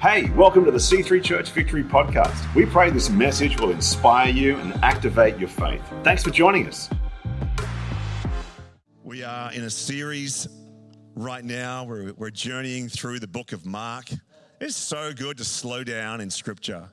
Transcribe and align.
Hey, 0.00 0.30
welcome 0.36 0.64
to 0.64 0.70
the 0.70 0.78
C3 0.78 1.20
Church 1.24 1.50
Victory 1.50 1.82
Podcast. 1.82 2.54
We 2.54 2.64
pray 2.64 2.88
this 2.88 3.10
message 3.10 3.58
will 3.58 3.72
inspire 3.72 4.30
you 4.30 4.56
and 4.58 4.72
activate 4.84 5.38
your 5.38 5.48
faith. 5.48 5.82
Thanks 6.04 6.22
for 6.22 6.30
joining 6.30 6.68
us. 6.68 6.88
We 9.02 9.24
are 9.24 9.52
in 9.52 9.64
a 9.64 9.70
series 9.70 10.46
right 11.16 11.44
now. 11.44 11.82
We're, 11.82 12.30
journeying 12.30 12.88
through 12.88 13.18
the 13.18 13.26
book 13.26 13.50
of 13.50 13.66
Mark. 13.66 14.08
It's 14.60 14.76
so 14.76 15.12
good 15.12 15.36
to 15.38 15.44
slow 15.44 15.82
down 15.82 16.20
in 16.20 16.30
scripture. 16.30 16.88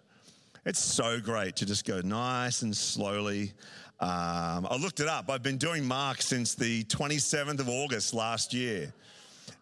It's 0.65 0.79
so 0.79 1.19
great 1.19 1.55
to 1.57 1.65
just 1.67 1.85
go 1.85 2.01
nice 2.01 2.63
and 2.63 2.75
slowly. 2.75 3.53
Um, 3.99 4.65
I 4.67 4.77
looked 4.79 4.99
it 4.99 5.07
up. 5.07 5.29
I've 5.29 5.43
been 5.43 5.59
doing 5.59 5.85
Mark 5.85 6.23
since 6.23 6.55
the 6.55 6.83
27th 6.85 7.59
of 7.59 7.69
August 7.69 8.15
last 8.15 8.51
year. 8.51 8.91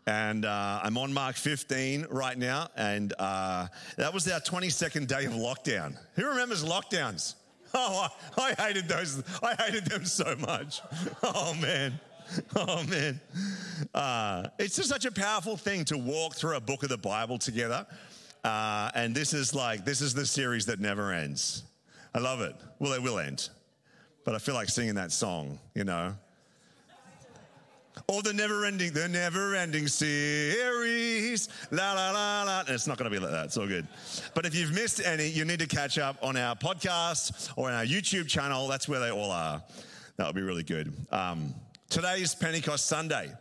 And 0.05 0.45
uh, 0.45 0.81
I'm 0.83 0.97
on 0.97 1.13
Mark 1.13 1.35
15 1.35 2.07
right 2.09 2.37
now. 2.37 2.67
And 2.75 3.13
uh, 3.17 3.67
that 3.97 4.13
was 4.13 4.29
our 4.29 4.39
22nd 4.39 5.07
day 5.07 5.25
of 5.25 5.33
lockdown. 5.33 5.97
Who 6.15 6.27
remembers 6.27 6.63
lockdowns? 6.63 7.35
Oh, 7.75 8.07
I, 8.37 8.53
I 8.59 8.67
hated 8.67 8.87
those. 8.87 9.23
I 9.41 9.55
hated 9.55 9.85
them 9.85 10.05
so 10.05 10.35
much. 10.35 10.79
Oh, 11.23 11.55
man. 11.59 11.99
Oh, 12.55 12.83
man. 12.83 13.19
Uh, 13.95 14.47
it's 14.59 14.75
just 14.75 14.89
such 14.89 15.05
a 15.05 15.11
powerful 15.11 15.57
thing 15.57 15.83
to 15.85 15.97
walk 15.97 16.35
through 16.35 16.55
a 16.55 16.61
book 16.61 16.83
of 16.83 16.89
the 16.89 16.99
Bible 16.99 17.39
together. 17.39 17.87
Uh, 18.43 18.91
and 18.93 19.15
this 19.15 19.33
is 19.33 19.55
like, 19.55 19.85
this 19.85 20.01
is 20.01 20.13
the 20.13 20.23
series 20.23 20.67
that 20.67 20.79
never 20.79 21.11
ends. 21.11 21.63
I 22.13 22.19
love 22.19 22.41
it. 22.41 22.55
Well, 22.77 22.93
it 22.93 23.01
will 23.01 23.17
end. 23.17 23.49
But 24.23 24.35
I 24.35 24.37
feel 24.37 24.53
like 24.53 24.69
singing 24.69 24.93
that 24.95 25.11
song, 25.11 25.57
you 25.73 25.83
know. 25.83 26.13
Or 28.07 28.21
the 28.21 28.33
never 28.33 28.65
ending, 28.65 28.91
the 28.91 29.07
never 29.07 29.55
ending 29.55 29.87
series. 29.87 31.49
La 31.71 31.93
la 31.93 32.11
la 32.11 32.43
la. 32.43 32.59
And 32.61 32.69
it's 32.69 32.87
not 32.87 32.97
going 32.97 33.09
to 33.09 33.15
be 33.15 33.23
like 33.23 33.31
that. 33.31 33.45
It's 33.45 33.57
all 33.57 33.67
good. 33.67 33.87
But 34.33 34.45
if 34.45 34.55
you've 34.55 34.73
missed 34.73 35.01
any, 35.05 35.27
you 35.27 35.45
need 35.45 35.59
to 35.59 35.67
catch 35.67 35.97
up 35.97 36.17
on 36.21 36.35
our 36.35 36.55
podcast 36.55 37.51
or 37.55 37.69
on 37.69 37.75
our 37.75 37.85
YouTube 37.85 38.27
channel. 38.27 38.67
That's 38.67 38.87
where 38.87 38.99
they 38.99 39.11
all 39.11 39.31
are. 39.31 39.63
That 40.17 40.27
would 40.27 40.35
be 40.35 40.41
really 40.41 40.63
good. 40.63 40.93
Um, 41.11 41.53
today 41.89 42.21
is 42.21 42.35
Pentecost 42.35 42.87
Sunday. 42.87 43.31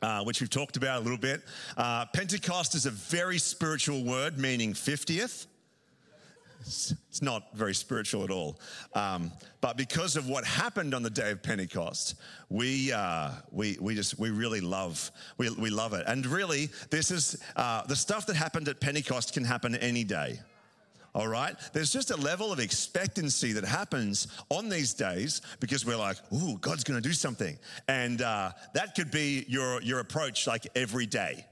Uh, 0.00 0.22
which 0.22 0.40
we've 0.40 0.48
talked 0.48 0.76
about 0.76 1.00
a 1.00 1.02
little 1.02 1.18
bit. 1.18 1.42
Uh, 1.76 2.04
Pentecost 2.14 2.76
is 2.76 2.86
a 2.86 2.90
very 2.90 3.36
spiritual 3.36 4.04
word, 4.04 4.38
meaning 4.38 4.72
50th. 4.72 5.47
It's 6.60 7.22
not 7.22 7.56
very 7.56 7.74
spiritual 7.74 8.24
at 8.24 8.30
all. 8.30 8.60
Um, 8.94 9.32
but 9.60 9.76
because 9.76 10.16
of 10.16 10.28
what 10.28 10.44
happened 10.44 10.94
on 10.94 11.02
the 11.02 11.10
day 11.10 11.30
of 11.30 11.42
Pentecost, 11.42 12.16
we, 12.48 12.92
uh, 12.92 13.30
we, 13.50 13.76
we 13.80 13.94
just, 13.94 14.18
we 14.18 14.30
really 14.30 14.60
love, 14.60 15.10
we, 15.36 15.50
we 15.50 15.70
love 15.70 15.94
it. 15.94 16.04
And 16.06 16.26
really, 16.26 16.68
this 16.90 17.10
is, 17.10 17.42
uh, 17.56 17.84
the 17.86 17.96
stuff 17.96 18.26
that 18.26 18.36
happened 18.36 18.68
at 18.68 18.80
Pentecost 18.80 19.32
can 19.32 19.44
happen 19.44 19.74
any 19.76 20.04
day. 20.04 20.40
All 21.14 21.26
right? 21.26 21.56
There's 21.72 21.92
just 21.92 22.10
a 22.10 22.16
level 22.16 22.52
of 22.52 22.60
expectancy 22.60 23.52
that 23.52 23.64
happens 23.64 24.28
on 24.50 24.68
these 24.68 24.94
days 24.94 25.40
because 25.58 25.84
we're 25.84 25.96
like, 25.96 26.16
ooh, 26.32 26.58
God's 26.58 26.84
gonna 26.84 27.00
do 27.00 27.12
something. 27.12 27.58
And 27.88 28.22
uh, 28.22 28.52
that 28.74 28.94
could 28.94 29.10
be 29.10 29.44
your, 29.48 29.82
your 29.82 30.00
approach 30.00 30.46
like 30.46 30.66
every 30.76 31.06
day. 31.06 31.46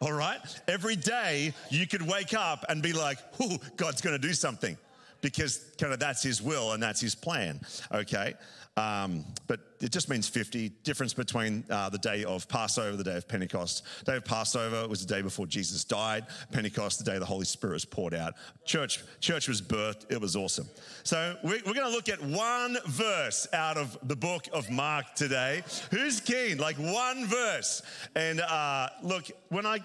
All 0.00 0.12
right? 0.12 0.40
Every 0.66 0.96
day 0.96 1.52
you 1.68 1.86
could 1.86 2.02
wake 2.02 2.32
up 2.32 2.64
and 2.68 2.82
be 2.82 2.94
like, 2.94 3.18
"Ooh, 3.42 3.58
God's 3.76 4.00
going 4.00 4.18
to 4.18 4.28
do 4.28 4.32
something," 4.32 4.78
because 5.20 5.72
kind 5.78 5.92
of 5.92 6.00
that's 6.00 6.22
His 6.22 6.42
will 6.42 6.72
and 6.72 6.82
that's 6.82 7.00
His 7.00 7.14
plan. 7.14 7.60
Okay, 7.92 8.34
um, 8.76 9.24
but 9.46 9.60
it 9.80 9.92
just 9.92 10.08
means 10.08 10.28
50. 10.28 10.70
Difference 10.84 11.12
between 11.12 11.64
uh, 11.70 11.88
the 11.90 11.98
day 11.98 12.24
of 12.24 12.48
Passover, 12.48 12.96
the 12.96 13.04
day 13.04 13.16
of 13.16 13.28
Pentecost. 13.28 13.84
Day 14.04 14.16
of 14.16 14.24
Passover 14.24 14.86
was 14.88 15.04
the 15.04 15.12
day 15.12 15.22
before 15.22 15.46
Jesus 15.46 15.84
died. 15.84 16.26
Pentecost, 16.52 16.98
the 16.98 17.10
day 17.10 17.18
the 17.18 17.26
Holy 17.26 17.44
Spirit 17.44 17.74
was 17.74 17.84
poured 17.84 18.14
out. 18.14 18.34
Church, 18.64 19.02
church 19.20 19.48
was 19.48 19.60
birthed. 19.60 20.10
It 20.10 20.20
was 20.20 20.36
awesome. 20.36 20.68
So 21.02 21.36
we're, 21.42 21.60
we're 21.66 21.74
going 21.74 21.90
to 21.90 21.94
look 21.94 22.08
at 22.08 22.22
one 22.22 22.78
verse 22.86 23.46
out 23.52 23.76
of 23.76 23.98
the 24.02 24.16
book 24.16 24.46
of 24.52 24.70
Mark 24.70 25.14
today. 25.14 25.62
Who's 25.90 26.20
keen? 26.20 26.58
Like 26.58 26.76
one 26.76 27.26
verse. 27.26 27.82
And 28.14 28.40
uh, 28.40 28.88
look, 29.02 29.24
when 29.48 29.66
I, 29.66 29.80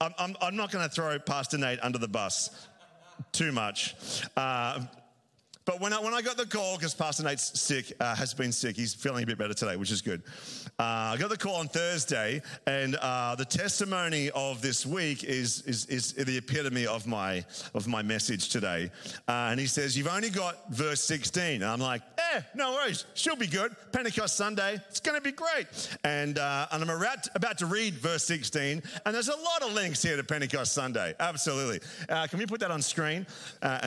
I'm, 0.00 0.14
I'm, 0.18 0.36
I'm 0.40 0.56
not 0.56 0.70
going 0.70 0.86
to 0.86 0.94
throw 0.94 1.18
Pastor 1.18 1.58
Nate 1.58 1.78
under 1.82 1.98
the 1.98 2.08
bus 2.08 2.68
too 3.32 3.52
much. 3.52 3.94
Uh, 4.36 4.80
but 5.64 5.80
when 5.80 5.92
I, 5.92 6.00
when 6.00 6.12
I 6.12 6.22
got 6.22 6.36
the 6.36 6.46
call, 6.46 6.76
because 6.76 6.92
Pastor 6.92 7.22
Nate's 7.22 7.60
sick, 7.60 7.92
uh, 8.00 8.16
has 8.16 8.34
been 8.34 8.50
sick, 8.50 8.76
he's 8.76 8.94
feeling 8.94 9.22
a 9.22 9.26
bit 9.26 9.38
better 9.38 9.54
today, 9.54 9.76
which 9.76 9.92
is 9.92 10.02
good. 10.02 10.22
Uh, 10.78 11.14
I 11.14 11.16
got 11.18 11.30
the 11.30 11.36
call 11.36 11.56
on 11.56 11.68
Thursday, 11.68 12.42
and 12.66 12.96
uh, 12.96 13.36
the 13.36 13.44
testimony 13.44 14.30
of 14.30 14.60
this 14.60 14.84
week 14.84 15.22
is, 15.22 15.62
is, 15.62 15.86
is 15.86 16.14
the 16.14 16.36
epitome 16.36 16.86
of 16.86 17.06
my, 17.06 17.44
of 17.74 17.86
my 17.86 18.02
message 18.02 18.48
today. 18.48 18.90
Uh, 19.28 19.50
and 19.50 19.60
he 19.60 19.66
says, 19.66 19.96
You've 19.96 20.08
only 20.08 20.30
got 20.30 20.72
verse 20.72 21.00
16. 21.04 21.62
And 21.62 21.64
I'm 21.64 21.80
like, 21.80 22.02
Eh, 22.34 22.40
no 22.54 22.72
worries, 22.72 23.04
she'll 23.14 23.36
be 23.36 23.46
good. 23.46 23.74
Pentecost 23.92 24.36
Sunday, 24.36 24.80
it's 24.88 25.00
going 25.00 25.16
to 25.16 25.22
be 25.22 25.32
great. 25.32 25.66
And, 26.02 26.38
uh, 26.38 26.66
and 26.72 26.82
I'm 26.82 26.90
about, 26.90 27.28
about 27.34 27.58
to 27.58 27.66
read 27.66 27.94
verse 27.94 28.24
16, 28.24 28.82
and 29.06 29.14
there's 29.14 29.28
a 29.28 29.36
lot 29.36 29.62
of 29.62 29.72
links 29.72 30.02
here 30.02 30.16
to 30.16 30.24
Pentecost 30.24 30.72
Sunday. 30.72 31.14
Absolutely. 31.20 31.80
Uh, 32.08 32.26
can 32.26 32.38
we 32.38 32.46
put 32.46 32.60
that 32.60 32.70
on 32.70 32.82
screen 32.82 33.26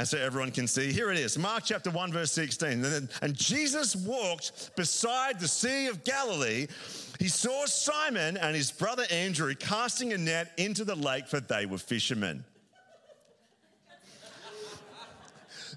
so 0.03 0.17
everyone 0.17 0.51
can 0.51 0.67
see? 0.67 0.93
Here 0.93 1.11
it 1.11 1.17
is 1.17 1.37
Mark 1.37 1.64
chapter 1.65 1.89
1, 1.89 2.11
verse 2.11 2.31
16. 2.31 2.85
And, 3.21 3.35
Jesus 3.35 3.95
walked 3.95 4.75
beside 4.75 5.39
the 5.39 5.47
Sea 5.47 5.87
of 5.87 6.03
Galilee. 6.03 6.67
He 7.19 7.27
saw 7.27 7.65
Simon 7.65 8.37
and 8.37 8.55
his 8.55 8.71
brother 8.71 9.03
Andrew 9.11 9.53
casting 9.55 10.13
a 10.13 10.17
net 10.17 10.53
into 10.57 10.83
the 10.83 10.95
lake, 10.95 11.27
for 11.27 11.39
they 11.39 11.65
were 11.65 11.77
fishermen. 11.77 12.45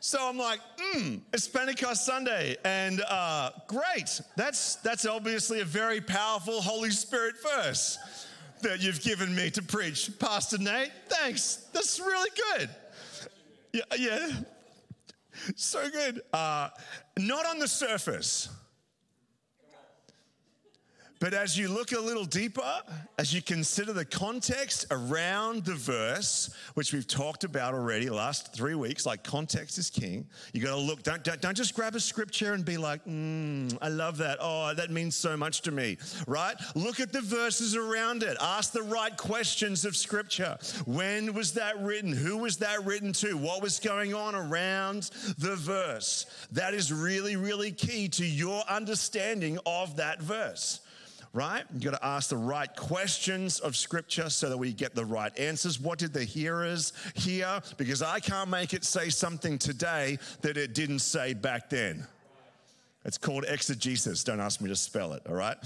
So 0.00 0.19
I'm 0.22 0.38
like, 0.38 0.60
hmm, 0.78 1.16
it's 1.32 1.49
Pentecost 1.49 2.06
Sunday, 2.06 2.56
and 2.65 3.03
uh, 3.09 3.50
great. 3.66 4.20
That's 4.37 4.76
that's 4.76 5.06
obviously 5.06 5.60
a 5.60 5.65
very 5.65 6.00
powerful 6.00 6.60
Holy 6.62 6.91
Spirit 6.91 7.34
verse 7.43 7.99
that 8.62 8.81
you've 8.81 9.00
given 9.03 9.34
me 9.34 9.50
to 9.50 9.62
preach, 9.62 10.16
Pastor 10.19 10.59
Nate. 10.59 10.93
Thanks. 11.09 11.66
That's 11.72 11.99
really 11.99 12.31
good. 12.55 12.70
Yeah, 13.72 13.82
yeah. 13.97 14.31
So 15.56 15.88
good. 15.91 16.22
Uh, 16.32 16.69
not 17.19 17.47
on 17.47 17.59
the 17.59 17.69
surface. 17.69 18.49
But 21.21 21.34
as 21.34 21.59
you 21.59 21.69
look 21.69 21.91
a 21.93 21.99
little 21.99 22.25
deeper, 22.25 22.62
as 23.19 23.34
you 23.34 23.43
consider 23.43 23.93
the 23.93 24.05
context 24.05 24.87
around 24.93 25.65
the 25.65 25.75
verse, 25.75 26.51
which 26.75 26.93
we've 26.93 27.09
talked 27.09 27.43
about 27.43 27.75
already 27.75 28.09
last 28.09 28.55
three 28.55 28.77
weeks, 28.77 29.05
like 29.05 29.25
context 29.25 29.79
is 29.79 29.91
king. 29.91 30.27
You 30.53 30.62
got 30.62 30.77
to 30.77 30.81
look. 30.81 31.03
Don't, 31.03 31.25
don't, 31.25 31.41
don't 31.41 31.56
just 31.56 31.75
grab 31.75 31.97
a 31.97 32.01
scripture 32.01 32.53
and 32.53 32.65
be 32.65 32.77
like, 32.77 33.05
mm, 33.05 33.77
"I 33.83 33.89
love 33.89 34.19
that. 34.19 34.39
Oh, 34.41 34.73
that 34.75 34.91
means 34.91 35.17
so 35.17 35.37
much 35.37 35.62
to 35.62 35.73
me." 35.73 35.99
Right? 36.29 36.55
Look 36.77 37.01
at 37.01 37.12
the 37.12 37.21
verses 37.21 37.75
around 37.75 38.23
it. 38.23 38.37
Ask 38.41 38.73
the 38.73 38.83
right 38.83 39.17
questions 39.17 39.85
of 39.85 39.97
scripture. 39.97 40.56
When 40.87 41.35
was 41.35 41.55
that 41.55 41.81
written? 41.83 42.12
Who 42.12 42.39
was 42.39 42.59
that 42.59 42.85
written 42.85 43.12
to? 43.15 43.37
What 43.37 43.61
was 43.61 43.81
going 43.81 44.15
on 44.15 44.37
around 44.37 45.11
the 45.39 45.56
verse? 45.56 46.27
That 46.53 46.75
is 46.75 46.93
really, 46.93 47.35
really 47.35 47.73
key 47.73 48.09
to 48.11 48.25
your 48.25 48.62
understanding 48.69 49.59
of 49.67 49.97
that 49.97 50.23
verse 50.23 50.81
right? 51.33 51.65
You 51.75 51.91
got 51.91 52.00
to 52.00 52.06
ask 52.06 52.31
the 52.31 52.37
right 52.37 52.75
questions 52.75 53.61
of 53.61 53.77
scripture 53.77 54.31
so 54.31 54.49
that 54.49 54.56
we 54.56 54.72
get 54.72 54.94
the 54.94 55.05
right 55.05 55.37
answers. 55.39 55.81
What 55.81 55.99
did 55.99 56.12
the 56.12 56.25
hearers 56.25 56.93
hear? 57.15 57.61
Because 57.77 58.03
I 58.03 58.21
can't 58.21 58.50
make 58.50 58.75
it 58.75 58.84
say 58.84 59.09
something 59.09 59.59
today 59.59 60.19
that 60.43 60.56
it 60.56 60.75
didn't 60.75 61.00
say 61.00 61.34
back 61.34 61.71
then. 61.71 62.06
It's 63.05 63.19
called 63.19 63.44
exegesis. 63.49 64.25
Don't 64.25 64.41
ask 64.41 64.61
me 64.61 64.69
to 64.69 64.77
spell 64.77 65.12
it, 65.12 65.22
all 65.28 65.34
right? 65.34 65.56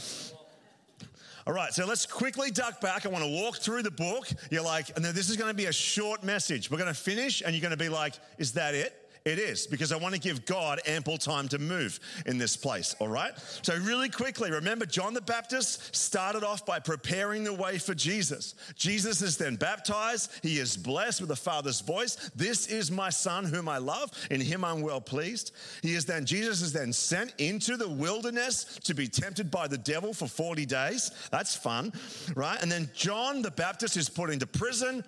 All 1.44 1.52
right, 1.52 1.72
so 1.72 1.84
let's 1.86 2.06
quickly 2.06 2.52
duck 2.52 2.80
back. 2.80 3.04
I 3.04 3.08
want 3.08 3.24
to 3.24 3.30
walk 3.30 3.56
through 3.56 3.82
the 3.82 3.90
book. 3.90 4.28
You're 4.50 4.62
like, 4.62 4.94
and 4.94 5.04
then 5.04 5.12
this 5.12 5.28
is 5.28 5.36
going 5.36 5.50
to 5.50 5.56
be 5.56 5.66
a 5.66 5.72
short 5.72 6.22
message. 6.22 6.70
We're 6.70 6.78
going 6.78 6.92
to 6.92 6.94
finish, 6.94 7.42
and 7.44 7.52
you're 7.52 7.62
going 7.62 7.72
to 7.72 7.76
be 7.76 7.88
like, 7.88 8.14
is 8.38 8.52
that 8.52 8.76
it? 8.76 8.96
It 9.24 9.38
is, 9.38 9.68
because 9.68 9.92
I 9.92 9.96
want 9.96 10.14
to 10.14 10.20
give 10.20 10.44
God 10.46 10.80
ample 10.84 11.16
time 11.16 11.46
to 11.48 11.58
move 11.58 12.00
in 12.26 12.38
this 12.38 12.56
place, 12.56 12.96
all 12.98 13.06
right? 13.06 13.32
So, 13.62 13.76
really 13.76 14.08
quickly, 14.08 14.50
remember 14.50 14.84
John 14.84 15.14
the 15.14 15.20
Baptist 15.20 15.94
started 15.94 16.42
off 16.42 16.66
by 16.66 16.80
preparing 16.80 17.44
the 17.44 17.52
way 17.52 17.78
for 17.78 17.94
Jesus. 17.94 18.56
Jesus 18.74 19.22
is 19.22 19.36
then 19.36 19.54
baptized. 19.54 20.32
He 20.42 20.58
is 20.58 20.76
blessed 20.76 21.20
with 21.20 21.28
the 21.28 21.36
Father's 21.36 21.80
voice. 21.80 22.30
This 22.34 22.66
is 22.66 22.90
my 22.90 23.10
Son 23.10 23.44
whom 23.44 23.68
I 23.68 23.78
love. 23.78 24.10
In 24.30 24.40
him 24.40 24.64
I'm 24.64 24.82
well 24.82 25.00
pleased. 25.00 25.52
He 25.82 25.94
is 25.94 26.04
then, 26.04 26.26
Jesus 26.26 26.60
is 26.60 26.72
then 26.72 26.92
sent 26.92 27.32
into 27.38 27.76
the 27.76 27.88
wilderness 27.88 28.80
to 28.84 28.94
be 28.94 29.06
tempted 29.06 29.52
by 29.52 29.68
the 29.68 29.78
devil 29.78 30.12
for 30.12 30.26
40 30.26 30.66
days. 30.66 31.12
That's 31.30 31.54
fun, 31.54 31.92
right? 32.34 32.60
And 32.60 32.72
then 32.72 32.90
John 32.92 33.42
the 33.42 33.52
Baptist 33.52 33.96
is 33.96 34.08
put 34.08 34.30
into 34.30 34.48
prison 34.48 35.04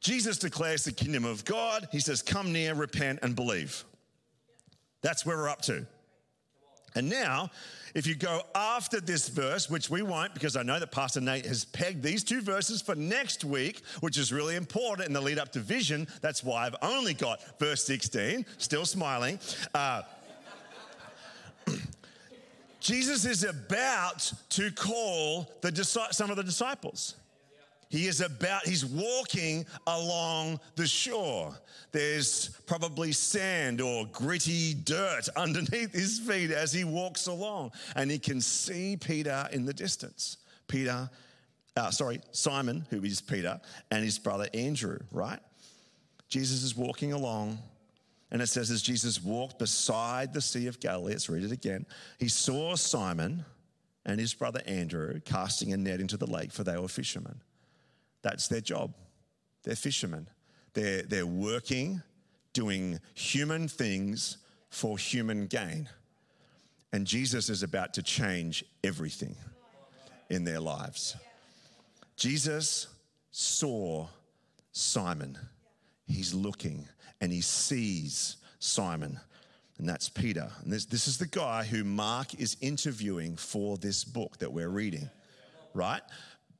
Jesus 0.00 0.38
declares 0.38 0.84
the 0.84 0.92
kingdom 0.92 1.24
of 1.24 1.44
God. 1.44 1.88
He 1.92 2.00
says, 2.00 2.22
Come 2.22 2.52
near, 2.52 2.74
repent, 2.74 3.20
and 3.22 3.36
believe. 3.36 3.84
That's 5.02 5.24
where 5.24 5.36
we're 5.36 5.48
up 5.48 5.62
to. 5.62 5.86
And 6.94 7.08
now, 7.08 7.50
if 7.94 8.06
you 8.06 8.14
go 8.14 8.42
after 8.54 9.00
this 9.00 9.28
verse, 9.28 9.70
which 9.70 9.90
we 9.90 10.02
won't 10.02 10.34
because 10.34 10.56
I 10.56 10.62
know 10.62 10.78
that 10.80 10.90
Pastor 10.90 11.20
Nate 11.20 11.46
has 11.46 11.64
pegged 11.64 12.02
these 12.02 12.24
two 12.24 12.40
verses 12.40 12.82
for 12.82 12.94
next 12.94 13.44
week, 13.44 13.82
which 14.00 14.18
is 14.18 14.32
really 14.32 14.56
important 14.56 15.06
in 15.06 15.12
the 15.12 15.20
lead 15.20 15.38
up 15.38 15.52
to 15.52 15.60
vision. 15.60 16.08
That's 16.20 16.42
why 16.42 16.66
I've 16.66 16.76
only 16.82 17.14
got 17.14 17.58
verse 17.58 17.84
16, 17.84 18.44
still 18.58 18.86
smiling. 18.86 19.38
Uh, 19.74 20.02
Jesus 22.80 23.24
is 23.24 23.44
about 23.44 24.32
to 24.50 24.70
call 24.72 25.50
the, 25.60 25.72
some 26.10 26.30
of 26.30 26.36
the 26.36 26.44
disciples. 26.44 27.14
He 27.90 28.06
is 28.06 28.20
about, 28.20 28.64
he's 28.64 28.86
walking 28.86 29.66
along 29.88 30.60
the 30.76 30.86
shore. 30.86 31.52
There's 31.90 32.50
probably 32.64 33.10
sand 33.10 33.80
or 33.80 34.06
gritty 34.06 34.74
dirt 34.74 35.28
underneath 35.36 35.92
his 35.92 36.20
feet 36.20 36.52
as 36.52 36.72
he 36.72 36.84
walks 36.84 37.26
along, 37.26 37.72
and 37.96 38.08
he 38.08 38.20
can 38.20 38.40
see 38.40 38.96
Peter 38.96 39.48
in 39.52 39.64
the 39.64 39.74
distance. 39.74 40.36
Peter, 40.68 41.10
uh, 41.76 41.90
sorry, 41.90 42.20
Simon, 42.30 42.86
who 42.90 43.02
is 43.02 43.20
Peter, 43.20 43.60
and 43.90 44.04
his 44.04 44.20
brother 44.20 44.46
Andrew, 44.54 45.00
right? 45.10 45.40
Jesus 46.28 46.62
is 46.62 46.76
walking 46.76 47.12
along, 47.12 47.58
and 48.30 48.40
it 48.40 48.46
says, 48.46 48.70
as 48.70 48.82
Jesus 48.82 49.20
walked 49.20 49.58
beside 49.58 50.32
the 50.32 50.40
Sea 50.40 50.68
of 50.68 50.78
Galilee, 50.78 51.14
let's 51.14 51.28
read 51.28 51.42
it 51.42 51.50
again, 51.50 51.84
he 52.20 52.28
saw 52.28 52.76
Simon 52.76 53.44
and 54.06 54.20
his 54.20 54.32
brother 54.32 54.62
Andrew 54.64 55.18
casting 55.24 55.72
a 55.72 55.76
net 55.76 55.98
into 55.98 56.16
the 56.16 56.30
lake, 56.30 56.52
for 56.52 56.62
they 56.62 56.78
were 56.78 56.86
fishermen. 56.86 57.40
That's 58.22 58.48
their 58.48 58.60
job. 58.60 58.94
They're 59.64 59.76
fishermen. 59.76 60.28
They're, 60.74 61.02
they're 61.02 61.26
working, 61.26 62.02
doing 62.52 63.00
human 63.14 63.68
things 63.68 64.38
for 64.68 64.98
human 64.98 65.46
gain. 65.46 65.88
And 66.92 67.06
Jesus 67.06 67.48
is 67.48 67.62
about 67.62 67.94
to 67.94 68.02
change 68.02 68.64
everything 68.82 69.36
in 70.28 70.44
their 70.44 70.60
lives. 70.60 71.16
Jesus 72.16 72.86
saw 73.30 74.06
Simon. 74.72 75.38
He's 76.06 76.34
looking 76.34 76.88
and 77.20 77.32
he 77.32 77.40
sees 77.40 78.36
Simon, 78.58 79.18
and 79.78 79.88
that's 79.88 80.08
Peter. 80.08 80.50
And 80.62 80.72
this, 80.72 80.84
this 80.84 81.08
is 81.08 81.18
the 81.18 81.26
guy 81.26 81.64
who 81.64 81.84
Mark 81.84 82.34
is 82.34 82.56
interviewing 82.60 83.36
for 83.36 83.76
this 83.78 84.04
book 84.04 84.38
that 84.38 84.52
we're 84.52 84.68
reading, 84.68 85.08
right? 85.74 86.02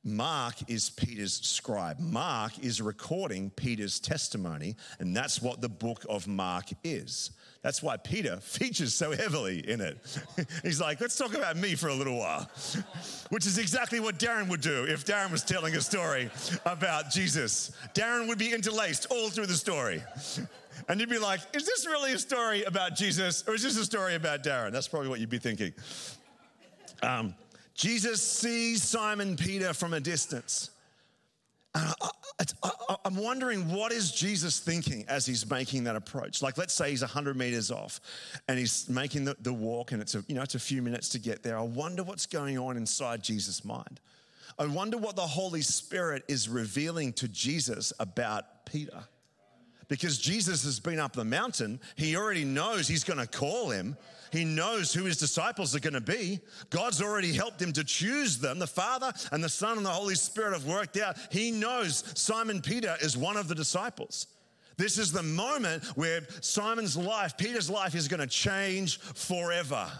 Mark 0.03 0.55
is 0.67 0.89
Peter's 0.89 1.33
scribe. 1.33 1.99
Mark 1.99 2.57
is 2.59 2.81
recording 2.81 3.51
Peter's 3.51 3.99
testimony, 3.99 4.75
and 4.99 5.15
that's 5.15 5.41
what 5.41 5.61
the 5.61 5.69
book 5.69 6.03
of 6.09 6.27
Mark 6.27 6.65
is. 6.83 7.31
That's 7.61 7.83
why 7.83 7.97
Peter 7.97 8.37
features 8.41 8.95
so 8.95 9.11
heavily 9.11 9.59
in 9.69 9.79
it. 9.79 9.97
He's 10.63 10.81
like, 10.81 10.99
let's 10.99 11.15
talk 11.15 11.35
about 11.35 11.55
me 11.55 11.75
for 11.75 11.89
a 11.89 11.93
little 11.93 12.17
while, 12.17 12.49
which 13.29 13.45
is 13.45 13.59
exactly 13.59 13.99
what 13.99 14.17
Darren 14.17 14.49
would 14.49 14.61
do 14.61 14.85
if 14.85 15.05
Darren 15.05 15.31
was 15.31 15.43
telling 15.43 15.75
a 15.75 15.81
story 15.81 16.31
about 16.65 17.11
Jesus. 17.11 17.71
Darren 17.93 18.27
would 18.27 18.39
be 18.39 18.51
interlaced 18.51 19.05
all 19.11 19.29
through 19.29 19.47
the 19.47 19.53
story. 19.53 20.01
And 20.87 20.99
you'd 20.99 21.09
be 21.09 21.19
like, 21.19 21.41
is 21.53 21.65
this 21.65 21.85
really 21.85 22.13
a 22.13 22.19
story 22.19 22.63
about 22.63 22.95
Jesus 22.95 23.43
or 23.47 23.53
is 23.53 23.61
this 23.61 23.77
a 23.77 23.85
story 23.85 24.15
about 24.15 24.43
Darren? 24.43 24.71
That's 24.71 24.87
probably 24.87 25.09
what 25.09 25.19
you'd 25.19 25.29
be 25.29 25.37
thinking. 25.37 25.73
Um, 27.03 27.35
Jesus 27.81 28.21
sees 28.21 28.83
Simon 28.83 29.35
Peter 29.35 29.73
from 29.73 29.95
a 29.95 29.99
distance. 29.99 30.69
And 31.73 32.53
I, 32.61 32.95
am 33.05 33.15
wondering 33.15 33.71
what 33.71 33.91
is 33.91 34.11
Jesus 34.11 34.59
thinking 34.59 35.03
as 35.07 35.25
he's 35.25 35.49
making 35.49 35.85
that 35.85 35.95
approach? 35.95 36.43
Like, 36.43 36.59
let's 36.59 36.75
say 36.75 36.91
he's 36.91 37.01
100 37.01 37.35
meters 37.35 37.71
off 37.71 37.99
and 38.47 38.59
he's 38.59 38.87
making 38.87 39.25
the, 39.25 39.35
the 39.41 39.51
walk, 39.51 39.93
and 39.93 39.99
it's 39.99 40.13
a, 40.13 40.23
you 40.27 40.35
know, 40.35 40.43
it's 40.43 40.53
a 40.53 40.59
few 40.59 40.83
minutes 40.83 41.09
to 41.09 41.19
get 41.19 41.41
there. 41.41 41.57
I 41.57 41.63
wonder 41.63 42.03
what's 42.03 42.27
going 42.27 42.59
on 42.59 42.77
inside 42.77 43.23
Jesus' 43.23 43.65
mind. 43.65 43.99
I 44.59 44.67
wonder 44.67 44.99
what 44.99 45.15
the 45.15 45.21
Holy 45.21 45.63
Spirit 45.63 46.23
is 46.27 46.47
revealing 46.47 47.13
to 47.13 47.27
Jesus 47.27 47.93
about 47.99 48.63
Peter. 48.67 49.05
Because 49.91 50.17
Jesus 50.17 50.63
has 50.63 50.79
been 50.79 50.99
up 50.99 51.11
the 51.11 51.25
mountain, 51.25 51.77
he 51.97 52.15
already 52.15 52.45
knows 52.45 52.87
he's 52.87 53.03
going 53.03 53.19
to 53.19 53.27
call 53.27 53.71
him. 53.71 53.97
He 54.31 54.45
knows 54.45 54.93
who 54.93 55.03
his 55.03 55.17
disciples 55.17 55.75
are 55.75 55.81
going 55.81 55.95
to 55.95 55.99
be. 55.99 56.39
God's 56.69 57.01
already 57.01 57.33
helped 57.33 57.61
him 57.61 57.73
to 57.73 57.83
choose 57.83 58.37
them. 58.37 58.57
The 58.57 58.67
Father 58.67 59.11
and 59.33 59.43
the 59.43 59.49
Son 59.49 59.75
and 59.75 59.85
the 59.85 59.89
Holy 59.89 60.15
Spirit 60.15 60.53
have 60.53 60.65
worked 60.65 60.95
out. 60.95 61.17
He 61.29 61.51
knows 61.51 62.05
Simon 62.15 62.61
Peter 62.61 62.95
is 63.01 63.17
one 63.17 63.35
of 63.35 63.49
the 63.49 63.53
disciples. 63.53 64.27
This 64.77 64.97
is 64.97 65.11
the 65.11 65.23
moment 65.23 65.83
where 65.97 66.21
Simon's 66.39 66.95
life, 66.95 67.37
Peter's 67.37 67.69
life, 67.69 67.93
is 67.93 68.07
going 68.07 68.21
to 68.21 68.27
change 68.27 68.97
forever. 68.97 69.91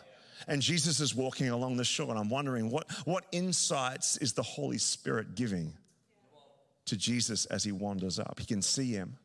And 0.48 0.62
Jesus 0.62 1.02
is 1.02 1.14
walking 1.14 1.50
along 1.50 1.76
the 1.76 1.84
shore, 1.84 2.12
and 2.12 2.18
I'm 2.18 2.30
wondering 2.30 2.70
what, 2.70 2.90
what 3.04 3.26
insights 3.34 4.16
is 4.16 4.32
the 4.32 4.42
Holy 4.42 4.78
Spirit 4.78 5.36
giving 5.36 5.74
to 6.86 6.96
Jesus 6.96 7.46
as 7.48 7.66
he 7.66 7.74
wanders 7.74 8.20
up? 8.20 8.40
He 8.40 8.46
can 8.46 8.62
see 8.62 8.94
him. 8.94 9.18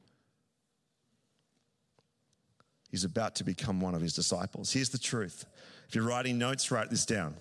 He's 2.97 3.05
about 3.05 3.35
to 3.35 3.45
become 3.45 3.79
one 3.79 3.95
of 3.95 4.01
his 4.01 4.15
disciples. 4.15 4.73
Here's 4.73 4.89
the 4.89 4.97
truth. 4.97 5.45
If 5.87 5.95
you're 5.95 6.03
writing 6.03 6.39
notes, 6.39 6.71
write 6.71 6.89
this 6.89 7.05
down. 7.05 7.35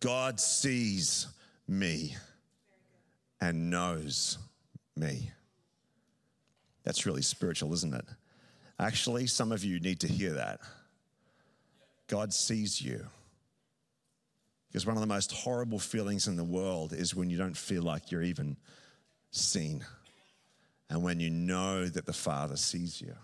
God 0.00 0.38
sees 0.38 1.28
me 1.66 2.14
and 3.40 3.70
knows 3.70 4.36
me. 4.98 5.30
That's 6.82 7.06
really 7.06 7.22
spiritual, 7.22 7.72
isn't 7.72 7.94
it? 7.94 8.04
Actually, 8.78 9.28
some 9.28 9.50
of 9.50 9.64
you 9.64 9.80
need 9.80 10.00
to 10.00 10.08
hear 10.08 10.34
that. 10.34 10.60
God 12.06 12.34
sees 12.34 12.82
you. 12.82 13.02
Because 14.68 14.84
one 14.84 14.94
of 14.94 15.00
the 15.00 15.06
most 15.06 15.32
horrible 15.32 15.78
feelings 15.78 16.28
in 16.28 16.36
the 16.36 16.44
world 16.44 16.92
is 16.92 17.14
when 17.14 17.30
you 17.30 17.38
don't 17.38 17.56
feel 17.56 17.82
like 17.82 18.12
you're 18.12 18.22
even 18.22 18.58
seen 19.30 19.82
and 20.90 21.02
when 21.02 21.18
you 21.18 21.30
know 21.30 21.86
that 21.86 22.04
the 22.04 22.12
Father 22.12 22.58
sees 22.58 23.00
you 23.00 23.14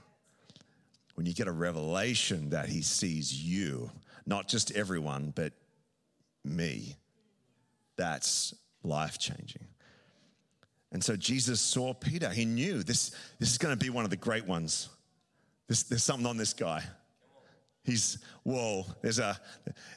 when 1.14 1.26
you 1.26 1.34
get 1.34 1.48
a 1.48 1.52
revelation 1.52 2.50
that 2.50 2.68
he 2.68 2.82
sees 2.82 3.32
you, 3.32 3.90
not 4.26 4.48
just 4.48 4.70
everyone, 4.72 5.32
but 5.34 5.52
me, 6.44 6.96
that's 7.96 8.54
life 8.82 9.18
changing. 9.18 9.66
And 10.92 11.02
so 11.02 11.16
Jesus 11.16 11.60
saw 11.60 11.94
Peter. 11.94 12.30
He 12.30 12.44
knew 12.44 12.82
this, 12.82 13.14
this 13.38 13.50
is 13.50 13.58
going 13.58 13.76
to 13.76 13.82
be 13.82 13.90
one 13.90 14.04
of 14.04 14.10
the 14.10 14.16
great 14.16 14.46
ones. 14.46 14.88
This, 15.68 15.84
there's 15.84 16.02
something 16.02 16.26
on 16.26 16.36
this 16.36 16.52
guy. 16.52 16.82
He's, 17.82 18.18
whoa, 18.42 18.84
there's 19.00 19.18
a, 19.18 19.40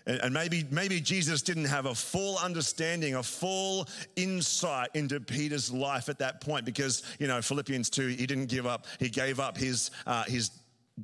and 0.05 0.33
maybe, 0.33 0.65
maybe 0.71 1.01
Jesus 1.01 1.41
didn't 1.41 1.65
have 1.65 1.85
a 1.85 1.93
full 1.93 2.37
understanding, 2.37 3.15
a 3.15 3.23
full 3.23 3.87
insight 4.15 4.89
into 4.93 5.19
Peter's 5.19 5.71
life 5.71 6.07
at 6.07 6.17
that 6.19 6.39
point 6.39 6.65
because, 6.65 7.03
you 7.19 7.27
know, 7.27 7.41
Philippians 7.41 7.89
2, 7.89 8.07
he 8.07 8.25
didn't 8.25 8.45
give 8.45 8.65
up. 8.65 8.85
He 8.99 9.09
gave 9.09 9.39
up 9.39 9.57
his, 9.57 9.91
uh, 10.07 10.23
his 10.23 10.51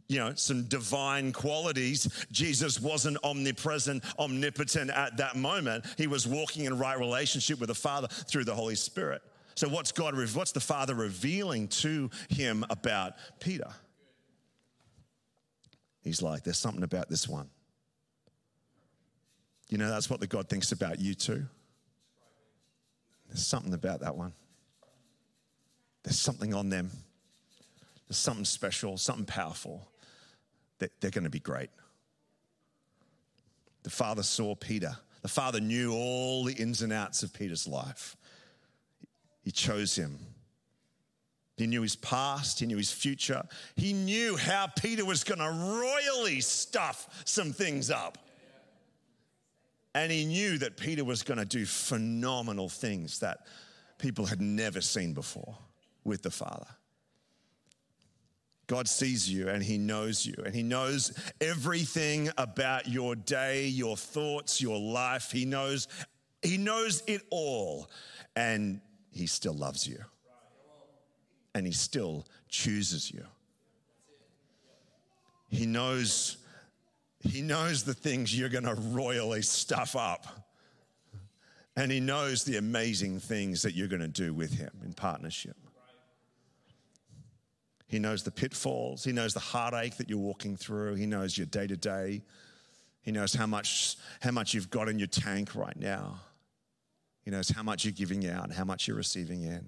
you 0.07 0.19
know, 0.19 0.33
some 0.35 0.63
divine 0.65 1.31
qualities. 1.31 2.25
Jesus 2.31 2.79
wasn't 2.79 3.17
omnipresent, 3.23 4.03
omnipotent 4.19 4.91
at 4.91 5.17
that 5.17 5.35
moment. 5.35 5.85
He 5.97 6.07
was 6.07 6.27
walking 6.27 6.65
in 6.65 6.77
right 6.77 6.97
relationship 6.97 7.59
with 7.59 7.69
the 7.69 7.75
Father 7.75 8.07
through 8.07 8.45
the 8.45 8.53
Holy 8.53 8.75
Spirit. 8.75 9.21
So, 9.55 9.67
what's 9.67 9.91
God, 9.91 10.15
what's 10.35 10.51
the 10.51 10.59
Father 10.59 10.93
revealing 10.93 11.67
to 11.67 12.09
him 12.29 12.65
about 12.69 13.13
Peter? 13.39 13.69
He's 16.01 16.21
like, 16.21 16.43
there's 16.43 16.57
something 16.57 16.83
about 16.83 17.09
this 17.09 17.27
one. 17.27 17.49
You 19.69 19.77
know, 19.77 19.89
that's 19.89 20.09
what 20.09 20.19
the 20.19 20.27
God 20.27 20.49
thinks 20.49 20.71
about 20.71 20.99
you 20.99 21.13
too. 21.13 21.45
There's 23.27 23.45
something 23.45 23.73
about 23.73 23.99
that 23.99 24.15
one. 24.15 24.33
There's 26.03 26.19
something 26.19 26.53
on 26.53 26.69
them. 26.69 26.89
Something 28.11 28.45
special, 28.45 28.97
something 28.97 29.25
powerful. 29.25 29.87
They're 30.79 31.11
going 31.11 31.25
to 31.25 31.29
be 31.29 31.39
great. 31.39 31.69
The 33.83 33.89
father 33.89 34.23
saw 34.23 34.55
Peter. 34.55 34.97
The 35.21 35.27
father 35.27 35.59
knew 35.59 35.93
all 35.93 36.43
the 36.43 36.53
ins 36.53 36.81
and 36.81 36.91
outs 36.91 37.23
of 37.23 37.33
Peter's 37.33 37.67
life. 37.67 38.15
He 39.41 39.51
chose 39.51 39.95
him. 39.95 40.17
He 41.57 41.67
knew 41.67 41.81
his 41.81 41.97
past, 41.97 42.61
he 42.61 42.65
knew 42.65 42.77
his 42.77 42.91
future. 42.91 43.43
He 43.75 43.91
knew 43.91 44.37
how 44.37 44.67
Peter 44.67 45.03
was 45.03 45.25
going 45.25 45.39
to 45.39 45.49
royally 45.49 46.39
stuff 46.39 47.23
some 47.25 47.51
things 47.51 47.91
up. 47.91 48.17
And 49.93 50.09
he 50.11 50.23
knew 50.23 50.57
that 50.59 50.77
Peter 50.77 51.03
was 51.03 51.21
going 51.21 51.39
to 51.39 51.45
do 51.45 51.65
phenomenal 51.65 52.69
things 52.69 53.19
that 53.19 53.39
people 53.97 54.25
had 54.25 54.39
never 54.39 54.79
seen 54.79 55.13
before 55.13 55.57
with 56.05 56.21
the 56.21 56.31
Father. 56.31 56.67
God 58.69 58.87
sees 58.87 59.27
you 59.27 59.49
and 59.49 59.63
He 59.63 59.79
knows 59.79 60.25
you, 60.27 60.35
and 60.45 60.53
He 60.53 60.61
knows 60.61 61.11
everything 61.41 62.29
about 62.37 62.87
your 62.87 63.15
day, 63.15 63.65
your 63.67 63.97
thoughts, 63.97 64.61
your 64.61 64.79
life. 64.79 65.31
He 65.31 65.43
knows, 65.43 65.87
He 66.43 66.57
knows 66.57 67.01
it 67.07 67.23
all, 67.31 67.89
and 68.35 68.79
He 69.11 69.25
still 69.25 69.55
loves 69.55 69.87
you, 69.87 69.97
and 71.55 71.65
He 71.65 71.73
still 71.73 72.27
chooses 72.47 73.11
you. 73.11 73.25
He 75.49 75.65
knows 75.65 76.37
He 77.21 77.41
knows 77.41 77.83
the 77.83 77.95
things 77.95 78.37
you're 78.37 78.49
going 78.49 78.65
to 78.65 78.75
royally 78.75 79.41
stuff 79.41 79.95
up. 79.95 80.45
And 81.75 81.91
He 81.91 81.99
knows 81.99 82.43
the 82.43 82.57
amazing 82.57 83.19
things 83.19 83.63
that 83.63 83.73
you're 83.73 83.87
going 83.87 84.01
to 84.01 84.07
do 84.07 84.31
with 84.31 84.53
Him 84.53 84.71
in 84.85 84.93
partnership. 84.93 85.57
He 87.89 87.97
knows 87.99 88.23
the 88.23 88.31
pitfalls. 88.31 89.03
He 89.03 89.11
knows 89.11 89.33
the 89.33 89.39
heartache 89.39 89.97
that 89.97 90.09
you're 90.09 90.19
walking 90.19 90.55
through. 90.55 90.95
He 90.95 91.07
knows 91.07 91.35
your 91.37 91.47
day 91.47 91.65
to 91.67 91.75
day. 91.75 92.21
He 93.01 93.11
knows 93.11 93.33
how 93.33 93.47
much, 93.47 93.97
how 94.21 94.29
much 94.31 94.53
you've 94.53 94.69
got 94.69 94.87
in 94.87 94.99
your 94.99 95.07
tank 95.07 95.55
right 95.55 95.75
now. 95.75 96.21
He 97.23 97.31
knows 97.31 97.49
how 97.49 97.63
much 97.63 97.85
you're 97.85 97.91
giving 97.91 98.27
out 98.27 98.51
how 98.51 98.63
much 98.63 98.87
you're 98.87 98.95
receiving 98.95 99.41
in. 99.41 99.65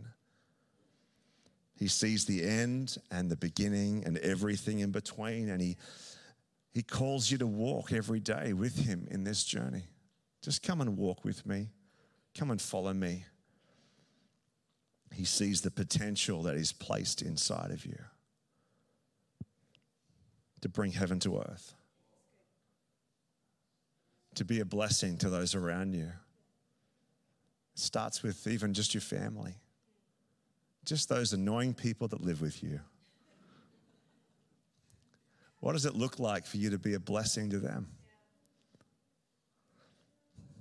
He 1.75 1.87
sees 1.87 2.25
the 2.25 2.43
end 2.43 2.97
and 3.09 3.29
the 3.29 3.35
beginning 3.35 4.03
and 4.05 4.19
everything 4.19 4.79
in 4.79 4.91
between, 4.91 5.49
and 5.49 5.59
he, 5.59 5.77
he 6.71 6.83
calls 6.83 7.31
you 7.31 7.39
to 7.39 7.47
walk 7.47 7.91
every 7.91 8.19
day 8.19 8.53
with 8.53 8.85
Him 8.85 9.07
in 9.09 9.23
this 9.23 9.43
journey. 9.43 9.85
Just 10.43 10.61
come 10.61 10.81
and 10.81 10.95
walk 10.95 11.25
with 11.25 11.43
me, 11.43 11.69
come 12.37 12.51
and 12.51 12.61
follow 12.61 12.93
me. 12.93 13.25
He 15.13 15.25
sees 15.25 15.61
the 15.61 15.71
potential 15.71 16.43
that 16.43 16.55
is 16.55 16.71
placed 16.71 17.21
inside 17.21 17.71
of 17.71 17.85
you 17.85 17.97
to 20.61 20.69
bring 20.69 20.91
heaven 20.91 21.19
to 21.19 21.39
earth, 21.39 21.73
to 24.35 24.45
be 24.45 24.59
a 24.59 24.65
blessing 24.65 25.17
to 25.17 25.29
those 25.29 25.55
around 25.55 25.93
you. 25.93 26.11
It 27.73 27.79
starts 27.79 28.23
with 28.23 28.47
even 28.47 28.73
just 28.73 28.93
your 28.93 29.01
family, 29.01 29.55
just 30.85 31.09
those 31.09 31.33
annoying 31.33 31.73
people 31.73 32.07
that 32.09 32.21
live 32.21 32.41
with 32.41 32.63
you. 32.63 32.79
What 35.59 35.73
does 35.73 35.85
it 35.85 35.95
look 35.95 36.19
like 36.19 36.45
for 36.45 36.57
you 36.57 36.71
to 36.71 36.79
be 36.79 36.93
a 36.93 36.99
blessing 36.99 37.49
to 37.51 37.59
them? 37.59 37.87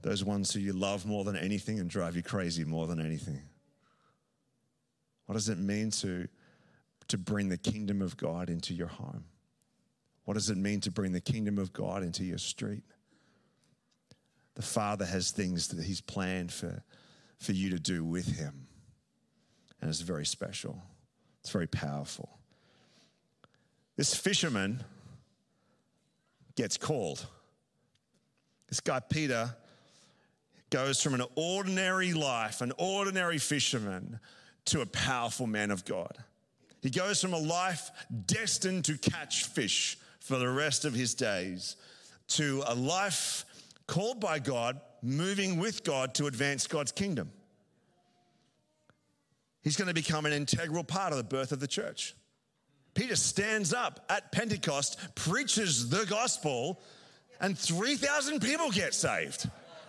Those 0.03 0.25
ones 0.25 0.53
who 0.53 0.61
you 0.61 0.73
love 0.73 1.07
more 1.07 1.25
than 1.25 1.37
anything 1.37 1.79
and 1.79 1.89
drive 1.89 2.17
you 2.17 2.23
crazy 2.23 2.65
more 2.65 2.87
than 2.87 3.01
anything. 3.01 3.43
What 5.31 5.35
does 5.35 5.49
it 5.49 5.59
mean 5.59 5.93
to, 5.93 6.27
to 7.07 7.17
bring 7.17 7.51
the 7.51 7.57
kingdom 7.57 8.03
of 8.03 8.17
God 8.17 8.51
into 8.51 8.75
your 8.75 8.89
home? 8.89 9.23
What 10.25 10.35
does 10.35 10.51
it 10.51 10.57
mean 10.57 10.81
to 10.81 10.91
bring 10.91 11.13
the 11.13 11.21
kingdom 11.21 11.57
of 11.57 11.73
God 11.73 12.03
into 12.03 12.25
your 12.25 12.37
street? 12.37 12.83
The 14.57 14.63
Father 14.63 15.07
has 15.07 15.31
things 15.31 15.69
that 15.69 15.85
He's 15.85 16.01
planned 16.01 16.53
for, 16.53 16.83
for 17.39 17.53
you 17.53 17.71
to 17.71 17.79
do 17.79 18.05
with 18.05 18.27
Him. 18.39 18.67
And 19.81 19.89
it's 19.89 20.01
very 20.01 20.27
special, 20.27 20.83
it's 21.43 21.51
very 21.51 21.69
powerful. 21.69 22.41
This 23.97 24.13
fisherman 24.13 24.83
gets 26.57 26.77
called. 26.77 27.25
This 28.69 28.81
guy, 28.81 28.99
Peter, 28.99 29.55
goes 30.71 31.01
from 31.01 31.15
an 31.15 31.23
ordinary 31.37 32.15
life, 32.15 32.63
an 32.63 32.73
ordinary 32.79 33.39
fisherman, 33.39 34.19
to 34.67 34.81
a 34.81 34.87
powerful 34.87 35.47
man 35.47 35.71
of 35.71 35.85
God. 35.85 36.17
He 36.83 36.91
goes 36.91 37.21
from 37.21 37.35
a 37.35 37.39
life 37.39 37.91
destined 38.27 38.85
to 38.87 38.97
catch 38.97 39.45
fish 39.45 39.99
for 40.21 40.39
the 40.39 40.49
rest 40.49 40.85
of 40.85 40.95
his 40.95 41.15
days 41.15 41.77
to 42.29 42.63
a 42.67 42.75
life 42.75 43.45
called 43.87 44.21
by 44.21 44.39
God, 44.39 44.81
moving 45.03 45.59
with 45.59 45.83
God 45.83 46.15
to 46.15 46.27
advance 46.27 46.67
God's 46.67 46.93
kingdom. 46.93 47.33
He's 49.63 49.77
going 49.77 49.89
to 49.89 49.95
become 49.95 50.27
an 50.27 50.33
integral 50.33 50.85
part 50.85 51.13
of 51.13 51.19
the 51.19 51.25
birth 51.25 51.53
of 51.53 51.61
the 51.61 51.67
church. 51.67 52.15
Peter 52.95 53.17
stands 53.17 53.73
up 53.75 54.05
at 54.09 54.33
Pentecost, 54.33 54.99
preaches 55.15 55.91
the 55.91 56.07
gospel, 56.07 56.81
and 57.41 57.59
3,000 57.59 58.41
people 58.41 58.71
get 58.71 58.95
saved. 58.95 59.49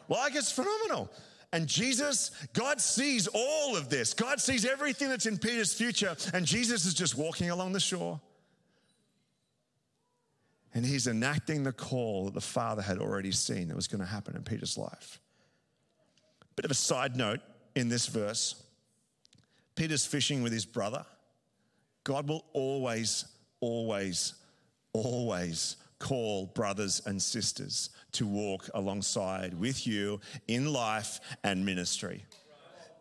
Like 0.09 0.35
it's 0.35 0.51
phenomenal. 0.51 1.11
And 1.53 1.67
Jesus, 1.67 2.31
God 2.53 2.79
sees 2.79 3.27
all 3.27 3.75
of 3.75 3.89
this. 3.89 4.13
God 4.13 4.39
sees 4.39 4.65
everything 4.65 5.09
that's 5.09 5.25
in 5.25 5.37
Peter's 5.37 5.73
future, 5.73 6.15
and 6.33 6.45
Jesus 6.45 6.85
is 6.85 6.93
just 6.93 7.17
walking 7.17 7.49
along 7.49 7.73
the 7.73 7.79
shore. 7.79 8.21
And 10.73 10.85
he's 10.85 11.07
enacting 11.07 11.63
the 11.63 11.73
call 11.73 12.25
that 12.25 12.33
the 12.33 12.39
Father 12.39 12.81
had 12.81 12.99
already 12.99 13.31
seen 13.31 13.67
that 13.67 13.75
was 13.75 13.89
going 13.89 13.99
to 13.99 14.07
happen 14.07 14.35
in 14.37 14.43
Peter's 14.43 14.77
life. 14.77 15.19
Bit 16.55 16.65
of 16.65 16.71
a 16.71 16.75
side 16.75 17.15
note 17.15 17.39
in 17.75 17.89
this 17.89 18.07
verse 18.07 18.63
Peter's 19.75 20.05
fishing 20.05 20.43
with 20.43 20.53
his 20.53 20.65
brother. 20.65 21.05
God 22.03 22.27
will 22.27 22.45
always, 22.53 23.25
always, 23.61 24.35
always 24.93 25.77
call 26.01 26.47
brothers 26.47 27.01
and 27.05 27.21
sisters 27.21 27.91
to 28.13 28.25
walk 28.25 28.69
alongside 28.73 29.53
with 29.53 29.87
you 29.87 30.19
in 30.47 30.73
life 30.73 31.21
and 31.43 31.65
ministry. 31.65 32.25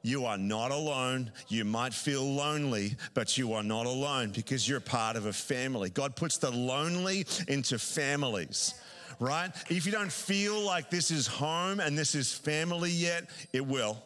You 0.03 0.27
are 0.27 0.39
not 0.39 0.71
alone. 0.71 1.33
You 1.49 1.65
might 1.65 1.93
feel 1.93 2.23
lonely, 2.23 2.97
but 3.13 3.37
you 3.37 3.55
are 3.55 3.63
not 3.63 3.87
alone 3.87 4.31
because 4.31 4.69
you're 4.69 4.81
part 4.81 5.17
of 5.17 5.27
a 5.27 5.33
family. 5.33 5.91
God 5.91 6.15
puts 6.15 6.39
the 6.39 6.51
lonely 6.51 7.27
into 7.49 7.79
families, 7.79 8.75
right? 9.19 9.51
If 9.69 9.85
you 9.85 9.93
don't 9.93 10.13
feel 10.13 10.61
like 10.61 10.91
this 10.91 11.11
is 11.11 11.27
home 11.27 11.81
and 11.81 11.99
this 11.99 12.15
is 12.15 12.33
family 12.33 12.91
yet, 12.91 13.29
it 13.53 13.67
will. 13.67 14.03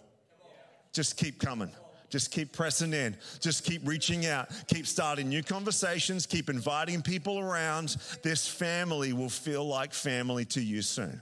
Just 0.93 1.17
keep 1.17 1.39
coming. 1.39 1.71
Just 2.11 2.31
keep 2.31 2.53
pressing 2.53 2.93
in. 2.93 3.17
Just 3.41 3.65
keep 3.65 3.87
reaching 3.87 4.27
out. 4.27 4.49
Keep 4.69 4.87
starting 4.87 5.29
new 5.29 5.43
conversations. 5.43 6.27
Keep 6.27 6.49
inviting 6.49 7.03
people 7.03 7.39
around. 7.41 7.97
This 8.23 8.47
family 8.47 9.13
will 9.13 9.29
feel 9.29 9.67
like 9.67 9.93
family 9.93 10.45
to 10.47 10.61
you 10.61 10.83
soon. 10.83 11.21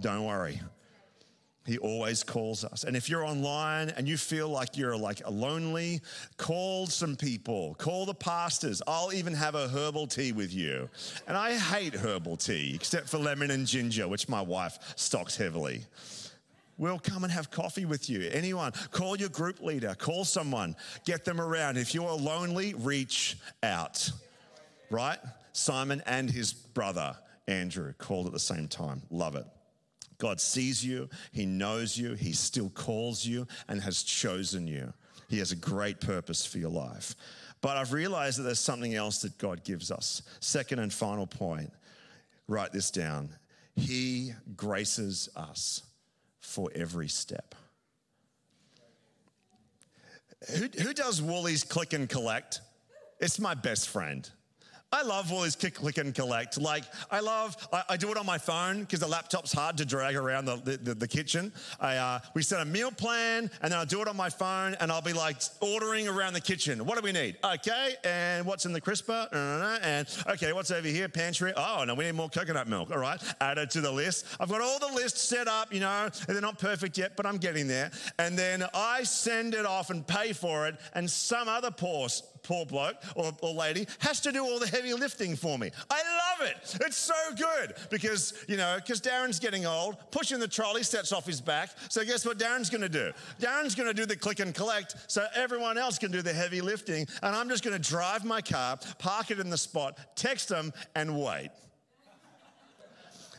Don't 0.00 0.24
worry. 0.24 0.60
He 1.64 1.78
always 1.78 2.24
calls 2.24 2.64
us. 2.64 2.82
And 2.82 2.96
if 2.96 3.08
you're 3.08 3.24
online 3.24 3.90
and 3.90 4.08
you 4.08 4.16
feel 4.16 4.48
like 4.48 4.76
you're 4.76 4.96
like 4.96 5.22
lonely, 5.30 6.00
call 6.36 6.86
some 6.86 7.14
people, 7.14 7.74
call 7.74 8.04
the 8.04 8.14
pastors. 8.14 8.82
I'll 8.88 9.12
even 9.12 9.32
have 9.34 9.54
a 9.54 9.68
herbal 9.68 10.08
tea 10.08 10.32
with 10.32 10.52
you. 10.52 10.90
And 11.28 11.36
I 11.36 11.56
hate 11.56 11.94
herbal 11.94 12.38
tea, 12.38 12.72
except 12.74 13.08
for 13.08 13.18
lemon 13.18 13.52
and 13.52 13.64
ginger, 13.64 14.08
which 14.08 14.28
my 14.28 14.42
wife 14.42 14.76
stocks 14.96 15.36
heavily. 15.36 15.84
We'll 16.78 16.98
come 16.98 17.24
and 17.24 17.32
have 17.32 17.50
coffee 17.50 17.84
with 17.84 18.08
you. 18.08 18.28
Anyone, 18.32 18.72
call 18.90 19.16
your 19.16 19.28
group 19.28 19.60
leader, 19.60 19.94
call 19.94 20.24
someone, 20.24 20.74
get 21.04 21.24
them 21.24 21.40
around. 21.40 21.76
If 21.76 21.94
you're 21.94 22.12
lonely, 22.12 22.74
reach 22.74 23.36
out, 23.62 24.10
right? 24.90 25.18
Simon 25.52 26.02
and 26.06 26.30
his 26.30 26.52
brother, 26.52 27.16
Andrew, 27.46 27.92
called 27.98 28.26
at 28.26 28.32
the 28.32 28.40
same 28.40 28.68
time. 28.68 29.02
Love 29.10 29.36
it. 29.36 29.46
God 30.18 30.40
sees 30.40 30.84
you, 30.84 31.08
He 31.32 31.46
knows 31.46 31.98
you, 31.98 32.14
He 32.14 32.32
still 32.32 32.70
calls 32.70 33.26
you, 33.26 33.46
and 33.68 33.80
has 33.82 34.02
chosen 34.02 34.66
you. 34.66 34.92
He 35.28 35.38
has 35.38 35.50
a 35.50 35.56
great 35.56 36.00
purpose 36.00 36.46
for 36.46 36.58
your 36.58 36.70
life. 36.70 37.16
But 37.60 37.76
I've 37.76 37.92
realized 37.92 38.38
that 38.38 38.42
there's 38.42 38.60
something 38.60 38.94
else 38.94 39.22
that 39.22 39.36
God 39.38 39.64
gives 39.64 39.90
us. 39.90 40.22
Second 40.40 40.78
and 40.78 40.92
final 40.92 41.26
point 41.26 41.72
write 42.48 42.72
this 42.72 42.90
down 42.90 43.30
He 43.74 44.32
graces 44.56 45.28
us 45.36 45.82
for 46.42 46.70
every 46.74 47.08
step. 47.08 47.54
Who, 50.50 50.68
who 50.82 50.92
does 50.92 51.22
Woolies 51.22 51.64
click 51.64 51.92
and 51.92 52.08
collect? 52.08 52.60
It's 53.20 53.38
my 53.38 53.54
best 53.54 53.88
friend. 53.88 54.28
I 54.92 55.02
love 55.02 55.32
all 55.32 55.40
this 55.40 55.56
click, 55.56 55.74
click 55.74 55.96
and 55.98 56.14
collect. 56.14 56.60
Like, 56.60 56.84
I 57.10 57.20
love, 57.20 57.56
I, 57.72 57.82
I 57.90 57.96
do 57.96 58.10
it 58.10 58.18
on 58.18 58.26
my 58.26 58.38
phone 58.38 58.80
because 58.80 59.00
the 59.00 59.08
laptop's 59.08 59.52
hard 59.52 59.78
to 59.78 59.86
drag 59.86 60.16
around 60.16 60.44
the, 60.44 60.56
the, 60.56 60.94
the 60.94 61.08
kitchen. 61.08 61.50
I, 61.80 61.96
uh, 61.96 62.20
we 62.34 62.42
set 62.42 62.60
a 62.60 62.64
meal 62.64 62.90
plan 62.90 63.50
and 63.62 63.72
then 63.72 63.78
I'll 63.78 63.86
do 63.86 64.02
it 64.02 64.08
on 64.08 64.16
my 64.16 64.28
phone 64.28 64.74
and 64.80 64.92
I'll 64.92 65.00
be 65.00 65.14
like 65.14 65.38
ordering 65.60 66.08
around 66.08 66.34
the 66.34 66.40
kitchen. 66.40 66.84
What 66.84 66.98
do 66.98 67.02
we 67.02 67.12
need? 67.12 67.38
Okay, 67.42 67.94
and 68.04 68.44
what's 68.44 68.66
in 68.66 68.72
the 68.72 68.80
crisper? 68.80 69.28
And 69.32 70.06
okay, 70.28 70.52
what's 70.52 70.70
over 70.70 70.88
here? 70.88 71.08
Pantry. 71.08 71.52
Oh, 71.56 71.84
no, 71.86 71.94
we 71.94 72.04
need 72.04 72.14
more 72.14 72.28
coconut 72.28 72.68
milk. 72.68 72.90
All 72.90 72.98
right, 72.98 73.20
add 73.40 73.58
it 73.58 73.70
to 73.70 73.80
the 73.80 73.90
list. 73.90 74.26
I've 74.38 74.50
got 74.50 74.60
all 74.60 74.78
the 74.78 74.94
lists 74.94 75.22
set 75.22 75.48
up, 75.48 75.72
you 75.72 75.80
know, 75.80 76.04
and 76.04 76.34
they're 76.36 76.40
not 76.40 76.58
perfect 76.58 76.98
yet, 76.98 77.16
but 77.16 77.24
I'm 77.24 77.38
getting 77.38 77.66
there. 77.66 77.90
And 78.18 78.38
then 78.38 78.64
I 78.74 79.04
send 79.04 79.54
it 79.54 79.64
off 79.64 79.88
and 79.90 80.06
pay 80.06 80.32
for 80.32 80.66
it, 80.66 80.76
and 80.94 81.10
some 81.10 81.48
other 81.48 81.70
poor 81.70 82.08
poor 82.42 82.66
bloke 82.66 82.96
or, 83.14 83.32
or 83.40 83.52
lady 83.52 83.86
has 84.00 84.20
to 84.20 84.32
do 84.32 84.42
all 84.44 84.58
the 84.58 84.66
heavy 84.66 84.94
lifting 84.94 85.36
for 85.36 85.58
me. 85.58 85.70
I 85.90 86.02
love 86.40 86.48
it. 86.48 86.76
It's 86.86 86.96
so 86.96 87.14
good 87.36 87.74
because, 87.90 88.34
you 88.48 88.56
know, 88.56 88.76
because 88.76 89.00
Darren's 89.00 89.38
getting 89.38 89.66
old, 89.66 89.96
pushing 90.10 90.38
the 90.38 90.48
trolley 90.48 90.82
sets 90.82 91.12
off 91.12 91.26
his 91.26 91.40
back. 91.40 91.70
So 91.88 92.04
guess 92.04 92.26
what 92.26 92.38
Darren's 92.38 92.70
going 92.70 92.82
to 92.82 92.88
do? 92.88 93.12
Darren's 93.40 93.74
going 93.74 93.88
to 93.88 93.94
do 93.94 94.06
the 94.06 94.16
click 94.16 94.40
and 94.40 94.54
collect 94.54 94.96
so 95.06 95.26
everyone 95.34 95.78
else 95.78 95.98
can 95.98 96.10
do 96.10 96.22
the 96.22 96.32
heavy 96.32 96.60
lifting. 96.60 97.06
And 97.22 97.34
I'm 97.34 97.48
just 97.48 97.64
going 97.64 97.80
to 97.80 97.90
drive 97.90 98.24
my 98.24 98.40
car, 98.40 98.78
park 98.98 99.30
it 99.30 99.38
in 99.38 99.50
the 99.50 99.58
spot, 99.58 99.98
text 100.16 100.48
them, 100.48 100.72
and 100.94 101.18
wait. 101.18 101.50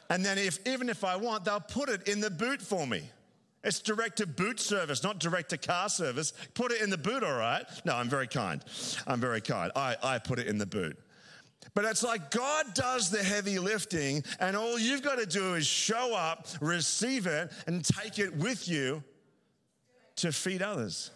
And 0.09 0.23
then, 0.23 0.37
if, 0.37 0.59
even 0.67 0.89
if 0.89 1.03
I 1.03 1.15
want, 1.15 1.45
they'll 1.45 1.59
put 1.59 1.89
it 1.89 2.07
in 2.07 2.19
the 2.19 2.29
boot 2.29 2.61
for 2.61 2.85
me. 2.85 3.03
It's 3.63 3.79
direct 3.79 4.17
to 4.17 4.27
boot 4.27 4.59
service, 4.59 5.03
not 5.03 5.19
direct 5.19 5.51
to 5.51 5.57
car 5.57 5.87
service. 5.87 6.33
Put 6.53 6.71
it 6.71 6.81
in 6.81 6.89
the 6.89 6.97
boot, 6.97 7.23
all 7.23 7.37
right? 7.37 7.63
No, 7.85 7.95
I'm 7.95 8.09
very 8.09 8.27
kind. 8.27 8.63
I'm 9.07 9.21
very 9.21 9.39
kind. 9.39 9.71
I, 9.75 9.95
I 10.03 10.19
put 10.19 10.39
it 10.39 10.47
in 10.47 10.57
the 10.57 10.65
boot. 10.65 10.97
But 11.73 11.85
it's 11.85 12.03
like 12.03 12.29
God 12.29 12.73
does 12.73 13.09
the 13.09 13.23
heavy 13.23 13.57
lifting, 13.57 14.23
and 14.39 14.57
all 14.57 14.77
you've 14.77 15.01
got 15.01 15.17
to 15.17 15.25
do 15.25 15.55
is 15.55 15.65
show 15.65 16.13
up, 16.13 16.47
receive 16.59 17.25
it, 17.25 17.51
and 17.65 17.83
take 17.83 18.19
it 18.19 18.35
with 18.35 18.67
you 18.67 19.01
to 20.17 20.31
feed 20.31 20.61
others. 20.61 21.09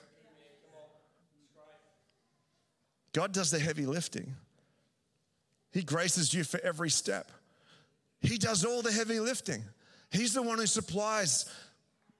God 3.13 3.33
does 3.33 3.51
the 3.51 3.59
heavy 3.59 3.85
lifting. 3.85 4.35
He 5.71 5.83
graces 5.83 6.33
you 6.33 6.43
for 6.43 6.59
every 6.63 6.89
step. 6.89 7.31
He 8.21 8.37
does 8.37 8.63
all 8.63 8.81
the 8.81 8.91
heavy 8.91 9.19
lifting. 9.19 9.63
He's 10.11 10.33
the 10.33 10.41
one 10.41 10.57
who 10.57 10.65
supplies 10.65 11.45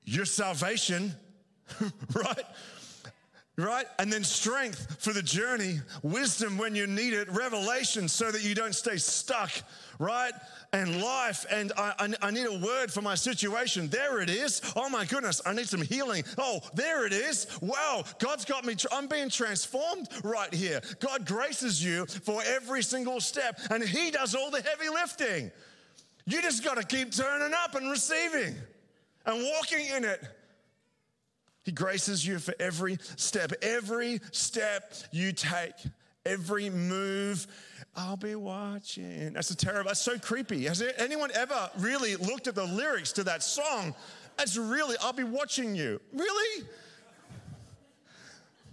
your 0.07 0.25
salvation, 0.25 1.13
right? 2.15 2.45
Right? 3.59 3.87
And 3.97 4.13
then 4.13 4.23
strength 4.23 5.03
for 5.03 5.13
the 5.13 5.21
journey, 5.21 5.81
wisdom 6.03 6.59
when 6.59 6.75
you 6.75 6.85
need 6.85 7.13
it, 7.13 7.27
revelation 7.29 8.07
so 8.07 8.31
that 8.31 8.43
you 8.43 8.53
don't 8.53 8.75
stay 8.75 8.97
stuck, 8.97 9.51
right? 9.97 10.31
And 10.73 11.01
life. 11.01 11.43
And 11.51 11.71
I, 11.75 11.93
I, 11.97 12.13
I, 12.27 12.31
need 12.31 12.45
a 12.45 12.59
word 12.59 12.93
for 12.93 13.01
my 13.01 13.15
situation. 13.15 13.87
There 13.87 14.21
it 14.21 14.29
is. 14.29 14.61
Oh 14.75 14.89
my 14.89 15.05
goodness, 15.05 15.41
I 15.43 15.53
need 15.53 15.67
some 15.67 15.81
healing. 15.81 16.23
Oh, 16.37 16.59
there 16.75 17.07
it 17.07 17.13
is. 17.13 17.47
Wow, 17.59 18.03
God's 18.19 18.45
got 18.45 18.63
me. 18.63 18.75
I'm 18.91 19.07
being 19.07 19.29
transformed 19.29 20.07
right 20.23 20.53
here. 20.53 20.79
God 20.99 21.25
graces 21.25 21.83
you 21.83 22.05
for 22.05 22.43
every 22.45 22.83
single 22.83 23.19
step, 23.19 23.59
and 23.71 23.83
He 23.83 24.11
does 24.11 24.35
all 24.35 24.51
the 24.51 24.61
heavy 24.61 24.89
lifting. 24.89 25.51
You 26.27 26.43
just 26.43 26.63
got 26.63 26.77
to 26.77 26.83
keep 26.83 27.11
turning 27.11 27.55
up 27.55 27.73
and 27.73 27.89
receiving 27.89 28.55
and 29.27 29.43
walking 29.53 29.85
in 29.95 30.03
it. 30.03 30.23
He 31.63 31.71
graces 31.73 32.25
you 32.25 32.39
for 32.39 32.55
every 32.59 32.97
step, 33.17 33.51
every 33.61 34.21
step 34.31 34.93
you 35.11 35.33
take, 35.33 35.73
every 36.25 36.69
move. 36.69 37.45
I'll 37.93 38.15
be 38.15 38.35
watching. 38.35 39.33
That's 39.33 39.51
a 39.51 39.55
terrible, 39.55 39.89
that's 39.89 40.01
so 40.01 40.17
creepy. 40.17 40.63
Has 40.63 40.81
anyone 40.97 41.29
ever 41.33 41.69
really 41.77 42.15
looked 42.15 42.47
at 42.47 42.55
the 42.55 42.63
lyrics 42.63 43.11
to 43.13 43.23
that 43.25 43.43
song? 43.43 43.93
That's 44.37 44.55
really, 44.55 44.95
I'll 45.01 45.13
be 45.13 45.23
watching 45.23 45.75
you. 45.75 45.99
Really? 46.13 46.65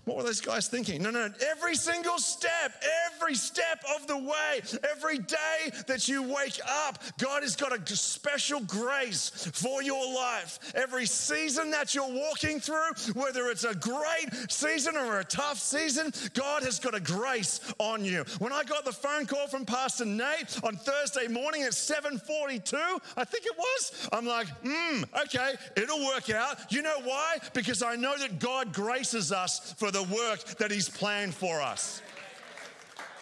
What 0.04 0.18
were 0.18 0.22
those 0.22 0.40
guys 0.40 0.68
thinking? 0.68 1.02
No, 1.02 1.10
no, 1.10 1.28
no. 1.28 1.34
every 1.50 1.74
single 1.74 2.18
step, 2.18 2.72
every 3.06 3.34
step 3.34 3.82
of 3.96 4.06
the 4.06 4.18
way, 4.18 4.60
every 4.90 5.18
day 5.18 5.70
that 5.86 6.08
you 6.08 6.22
wake 6.22 6.60
up, 6.68 6.98
God 7.18 7.42
has 7.42 7.56
got 7.56 7.72
a 7.72 7.96
special 7.96 8.60
grace 8.60 9.30
for 9.54 9.82
your 9.82 10.14
life. 10.14 10.58
Every 10.74 11.06
season 11.06 11.70
that 11.70 11.94
you're 11.94 12.12
walking 12.12 12.60
through, 12.60 12.92
whether 13.14 13.48
it's 13.48 13.64
a 13.64 13.74
great 13.74 14.28
season 14.50 14.96
or 14.96 15.20
a 15.20 15.24
tough 15.24 15.58
season, 15.58 16.12
God 16.34 16.64
has 16.64 16.78
got 16.78 16.94
a 16.94 17.00
grace 17.00 17.60
on 17.78 18.04
you. 18.04 18.24
When 18.40 18.52
I 18.52 18.62
got 18.64 18.84
the 18.84 18.92
phone 18.92 19.24
call 19.24 19.46
from 19.46 19.64
Pastor 19.64 20.04
Nate 20.04 20.62
on 20.62 20.76
Thursday 20.76 21.28
morning 21.28 21.62
at 21.62 21.72
7:42, 21.72 22.76
I 23.16 23.24
think 23.24 23.46
it 23.46 23.56
was, 23.56 24.08
I'm 24.12 24.26
like, 24.26 24.48
hmm, 24.62 25.04
okay, 25.22 25.54
it'll 25.76 26.04
work 26.04 26.28
out. 26.28 26.70
You 26.70 26.82
know 26.82 27.00
why? 27.04 27.38
Because 27.54 27.82
I 27.82 27.96
know 27.96 28.18
that 28.18 28.38
God 28.38 28.74
graces 28.74 29.32
us 29.32 29.72
for 29.78 29.90
the 29.94 30.02
work 30.02 30.44
that 30.58 30.70
He's 30.70 30.88
planned 30.88 31.34
for 31.34 31.62
us. 31.62 32.02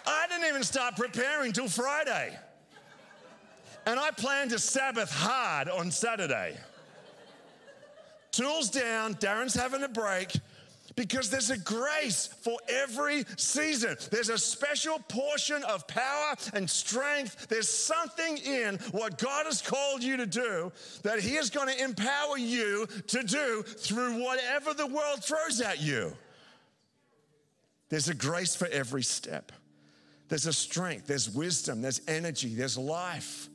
I 0.07 0.27
didn't 0.29 0.49
even 0.49 0.65
start 0.65 0.97
preparing 0.97 1.53
till 1.53 1.69
Friday. 1.69 2.37
And 3.87 3.99
I 3.99 4.11
plan 4.11 4.49
to 4.49 4.59
Sabbath 4.59 5.13
hard 5.13 5.69
on 5.69 5.91
Saturday. 5.91 6.57
Tools 8.31 8.71
down, 8.71 9.15
Darren's 9.17 9.55
having 9.55 9.83
a 9.83 9.89
break 9.89 10.33
because 10.97 11.31
there's 11.31 11.51
a 11.51 11.59
grace 11.59 12.29
for 12.43 12.59
every 12.69 13.25
season. 13.37 13.97
There's 14.11 14.29
a 14.29 14.39
special 14.39 14.99
portion 15.09 15.63
of 15.65 15.87
power 15.87 16.35
and 16.55 16.69
strength. 16.69 17.49
There's 17.49 17.69
something 17.69 18.39
in 18.39 18.77
what 18.93 19.19
God 19.19 19.47
has 19.47 19.63
called 19.63 20.03
you 20.03 20.17
to 20.19 20.27
do 20.27 20.73
that 21.03 21.21
He 21.21 21.37
is 21.37 21.51
going 21.51 21.69
to 21.69 21.83
empower 21.83 22.39
you 22.39 22.87
to 23.09 23.23
do 23.23 23.63
through 23.63 24.23
whatever 24.23 24.75
the 24.75 24.87
world 24.87 25.23
throws 25.23 25.61
at 25.61 25.81
you. 25.81 26.15
There's 27.93 28.09
a 28.09 28.15
grace 28.15 28.57
for 28.57 28.67
every 28.69 29.03
step. 29.03 29.53
There's 30.31 30.47
a 30.47 30.53
strength, 30.55 31.07
there's 31.07 31.29
wisdom, 31.29 31.83
there's 31.83 32.01
energy, 32.09 32.55
there's 32.55 32.79
life. 32.79 33.51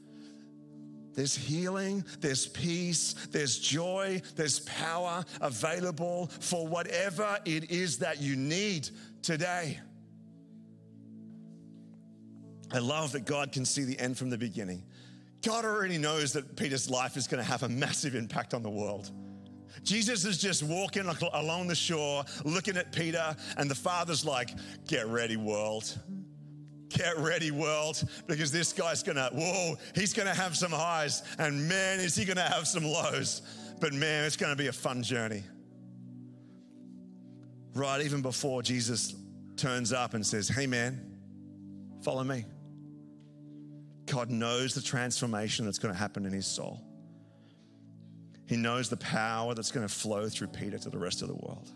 There's 1.15 1.35
healing, 1.35 2.05
there's 2.19 2.45
peace, 2.45 3.15
there's 3.31 3.57
joy, 3.57 4.21
there's 4.35 4.59
power 4.59 5.25
available 5.41 6.27
for 6.39 6.67
whatever 6.67 7.39
it 7.45 7.71
is 7.71 7.97
that 7.97 8.21
you 8.21 8.35
need 8.35 8.87
today. 9.23 9.79
I 12.71 12.77
love 12.77 13.13
that 13.13 13.25
God 13.25 13.51
can 13.51 13.65
see 13.65 13.85
the 13.85 13.99
end 13.99 14.19
from 14.19 14.29
the 14.29 14.37
beginning. 14.37 14.83
God 15.43 15.65
already 15.65 15.97
knows 15.97 16.33
that 16.33 16.55
Peter's 16.55 16.91
life 16.91 17.17
is 17.17 17.25
going 17.25 17.43
to 17.43 17.49
have 17.49 17.63
a 17.63 17.69
massive 17.69 18.13
impact 18.13 18.53
on 18.53 18.61
the 18.61 18.69
world. 18.69 19.09
Jesus 19.83 20.25
is 20.25 20.37
just 20.37 20.63
walking 20.63 21.05
along 21.33 21.67
the 21.67 21.75
shore, 21.75 22.23
looking 22.43 22.77
at 22.77 22.91
Peter, 22.91 23.35
and 23.57 23.69
the 23.69 23.75
Father's 23.75 24.25
like, 24.25 24.51
Get 24.87 25.07
ready, 25.07 25.37
world. 25.37 25.97
Get 26.89 27.17
ready, 27.17 27.51
world, 27.51 28.01
because 28.27 28.51
this 28.51 28.71
guy's 28.71 29.03
gonna, 29.03 29.29
whoa, 29.33 29.75
he's 29.93 30.13
gonna 30.13 30.33
have 30.33 30.55
some 30.55 30.71
highs, 30.71 31.21
and 31.37 31.67
man, 31.67 31.99
is 31.99 32.15
he 32.15 32.23
gonna 32.23 32.41
have 32.41 32.67
some 32.67 32.85
lows. 32.85 33.41
But 33.79 33.93
man, 33.93 34.23
it's 34.23 34.37
gonna 34.37 34.55
be 34.55 34.67
a 34.67 34.73
fun 34.73 35.03
journey. 35.03 35.43
Right, 37.73 38.01
even 38.01 38.21
before 38.21 38.63
Jesus 38.63 39.15
turns 39.57 39.91
up 39.93 40.13
and 40.13 40.25
says, 40.25 40.47
Hey, 40.47 40.65
man, 40.65 41.19
follow 42.01 42.23
me. 42.23 42.45
God 44.05 44.29
knows 44.29 44.73
the 44.73 44.81
transformation 44.81 45.65
that's 45.65 45.79
gonna 45.79 45.93
happen 45.93 46.25
in 46.25 46.31
his 46.31 46.47
soul. 46.47 46.86
He 48.47 48.55
knows 48.55 48.89
the 48.89 48.97
power 48.97 49.53
that's 49.53 49.71
going 49.71 49.85
to 49.87 49.93
flow 49.93 50.29
through 50.29 50.47
Peter 50.47 50.77
to 50.79 50.89
the 50.89 50.97
rest 50.97 51.21
of 51.21 51.27
the 51.27 51.35
world. 51.35 51.69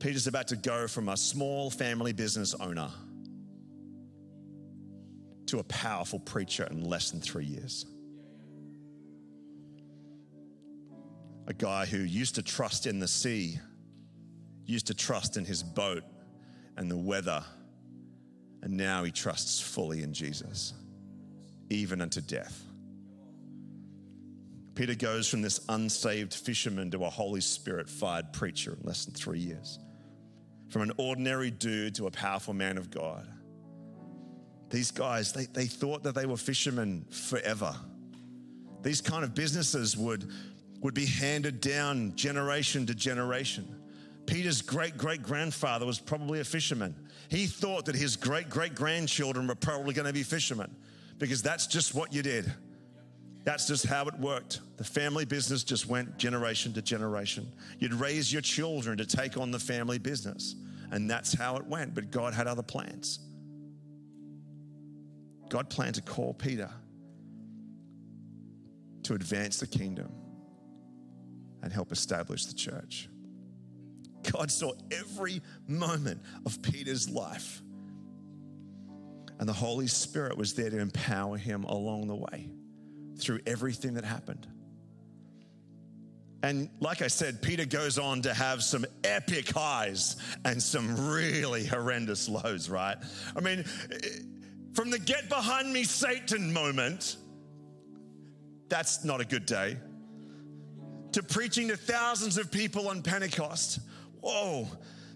Peter's 0.00 0.26
about 0.26 0.48
to 0.48 0.56
go 0.56 0.88
from 0.88 1.08
a 1.08 1.16
small 1.16 1.70
family 1.70 2.12
business 2.12 2.54
owner 2.54 2.90
to 5.46 5.58
a 5.58 5.64
powerful 5.64 6.18
preacher 6.20 6.66
in 6.70 6.84
less 6.84 7.10
than 7.10 7.20
three 7.20 7.44
years. 7.44 7.84
A 11.48 11.54
guy 11.54 11.86
who 11.86 11.98
used 11.98 12.34
to 12.36 12.42
trust 12.42 12.86
in 12.86 12.98
the 12.98 13.08
sea, 13.08 13.58
used 14.64 14.86
to 14.86 14.94
trust 14.94 15.36
in 15.36 15.44
his 15.44 15.62
boat 15.62 16.04
and 16.76 16.90
the 16.90 16.96
weather, 16.96 17.42
and 18.62 18.76
now 18.76 19.04
he 19.04 19.10
trusts 19.10 19.60
fully 19.60 20.02
in 20.02 20.12
Jesus, 20.12 20.74
even 21.70 22.00
unto 22.00 22.20
death. 22.20 22.67
Peter 24.78 24.94
goes 24.94 25.26
from 25.26 25.42
this 25.42 25.58
unsaved 25.70 26.32
fisherman 26.32 26.88
to 26.88 27.04
a 27.04 27.10
Holy 27.10 27.40
Spirit 27.40 27.90
fired 27.90 28.32
preacher 28.32 28.78
in 28.80 28.86
less 28.86 29.06
than 29.06 29.12
three 29.12 29.40
years. 29.40 29.80
From 30.68 30.82
an 30.82 30.92
ordinary 30.98 31.50
dude 31.50 31.96
to 31.96 32.06
a 32.06 32.12
powerful 32.12 32.54
man 32.54 32.78
of 32.78 32.88
God. 32.88 33.26
These 34.70 34.92
guys, 34.92 35.32
they, 35.32 35.46
they 35.46 35.64
thought 35.64 36.04
that 36.04 36.14
they 36.14 36.26
were 36.26 36.36
fishermen 36.36 37.04
forever. 37.10 37.74
These 38.82 39.00
kind 39.00 39.24
of 39.24 39.34
businesses 39.34 39.96
would, 39.96 40.30
would 40.80 40.94
be 40.94 41.06
handed 41.06 41.60
down 41.60 42.14
generation 42.14 42.86
to 42.86 42.94
generation. 42.94 43.82
Peter's 44.26 44.62
great 44.62 44.96
great 44.96 45.24
grandfather 45.24 45.86
was 45.86 45.98
probably 45.98 46.38
a 46.38 46.44
fisherman. 46.44 46.94
He 47.28 47.46
thought 47.46 47.86
that 47.86 47.96
his 47.96 48.14
great 48.14 48.48
great 48.48 48.76
grandchildren 48.76 49.48
were 49.48 49.56
probably 49.56 49.92
going 49.92 50.06
to 50.06 50.12
be 50.12 50.22
fishermen 50.22 50.70
because 51.18 51.42
that's 51.42 51.66
just 51.66 51.96
what 51.96 52.12
you 52.12 52.22
did. 52.22 52.52
That's 53.48 53.66
just 53.66 53.86
how 53.86 54.04
it 54.04 54.14
worked. 54.20 54.60
The 54.76 54.84
family 54.84 55.24
business 55.24 55.64
just 55.64 55.88
went 55.88 56.18
generation 56.18 56.74
to 56.74 56.82
generation. 56.82 57.50
You'd 57.78 57.94
raise 57.94 58.30
your 58.30 58.42
children 58.42 58.98
to 58.98 59.06
take 59.06 59.38
on 59.38 59.50
the 59.50 59.58
family 59.58 59.96
business, 59.96 60.54
and 60.90 61.10
that's 61.10 61.32
how 61.32 61.56
it 61.56 61.64
went. 61.64 61.94
But 61.94 62.10
God 62.10 62.34
had 62.34 62.46
other 62.46 62.62
plans. 62.62 63.20
God 65.48 65.70
planned 65.70 65.94
to 65.94 66.02
call 66.02 66.34
Peter 66.34 66.68
to 69.04 69.14
advance 69.14 69.60
the 69.60 69.66
kingdom 69.66 70.12
and 71.62 71.72
help 71.72 71.90
establish 71.90 72.44
the 72.44 72.54
church. 72.54 73.08
God 74.30 74.50
saw 74.50 74.72
every 74.90 75.40
moment 75.66 76.20
of 76.44 76.60
Peter's 76.60 77.08
life, 77.08 77.62
and 79.38 79.48
the 79.48 79.54
Holy 79.54 79.86
Spirit 79.86 80.36
was 80.36 80.52
there 80.52 80.68
to 80.68 80.78
empower 80.78 81.38
him 81.38 81.64
along 81.64 82.08
the 82.08 82.16
way 82.16 82.50
through 83.18 83.40
everything 83.46 83.94
that 83.94 84.04
happened. 84.04 84.46
And 86.42 86.70
like 86.78 87.02
I 87.02 87.08
said, 87.08 87.42
Peter 87.42 87.64
goes 87.64 87.98
on 87.98 88.22
to 88.22 88.32
have 88.32 88.62
some 88.62 88.86
epic 89.02 89.50
highs 89.50 90.16
and 90.44 90.62
some 90.62 91.10
really 91.10 91.66
horrendous 91.66 92.28
lows, 92.28 92.70
right? 92.70 92.96
I 93.36 93.40
mean, 93.40 93.64
from 94.74 94.90
the 94.90 95.00
get 95.00 95.28
behind 95.28 95.72
me, 95.72 95.82
Satan 95.82 96.52
moment, 96.52 97.16
that's 98.68 99.04
not 99.04 99.20
a 99.20 99.24
good 99.24 99.46
day, 99.46 99.78
to 101.12 101.22
preaching 101.22 101.68
to 101.68 101.76
thousands 101.76 102.38
of 102.38 102.52
people 102.52 102.88
on 102.88 103.02
Pentecost, 103.02 103.80
whoa, 104.20 104.68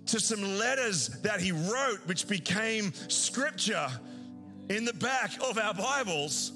to 0.07 0.19
some 0.19 0.43
letters 0.59 1.09
that 1.23 1.41
he 1.41 1.53
wrote, 1.53 2.01
which 2.07 2.27
became 2.27 2.93
scripture 3.07 3.87
in 4.69 4.85
the 4.85 4.95
back 4.95 5.31
of 5.49 5.57
our 5.57 5.75
Bibles. 5.75 6.53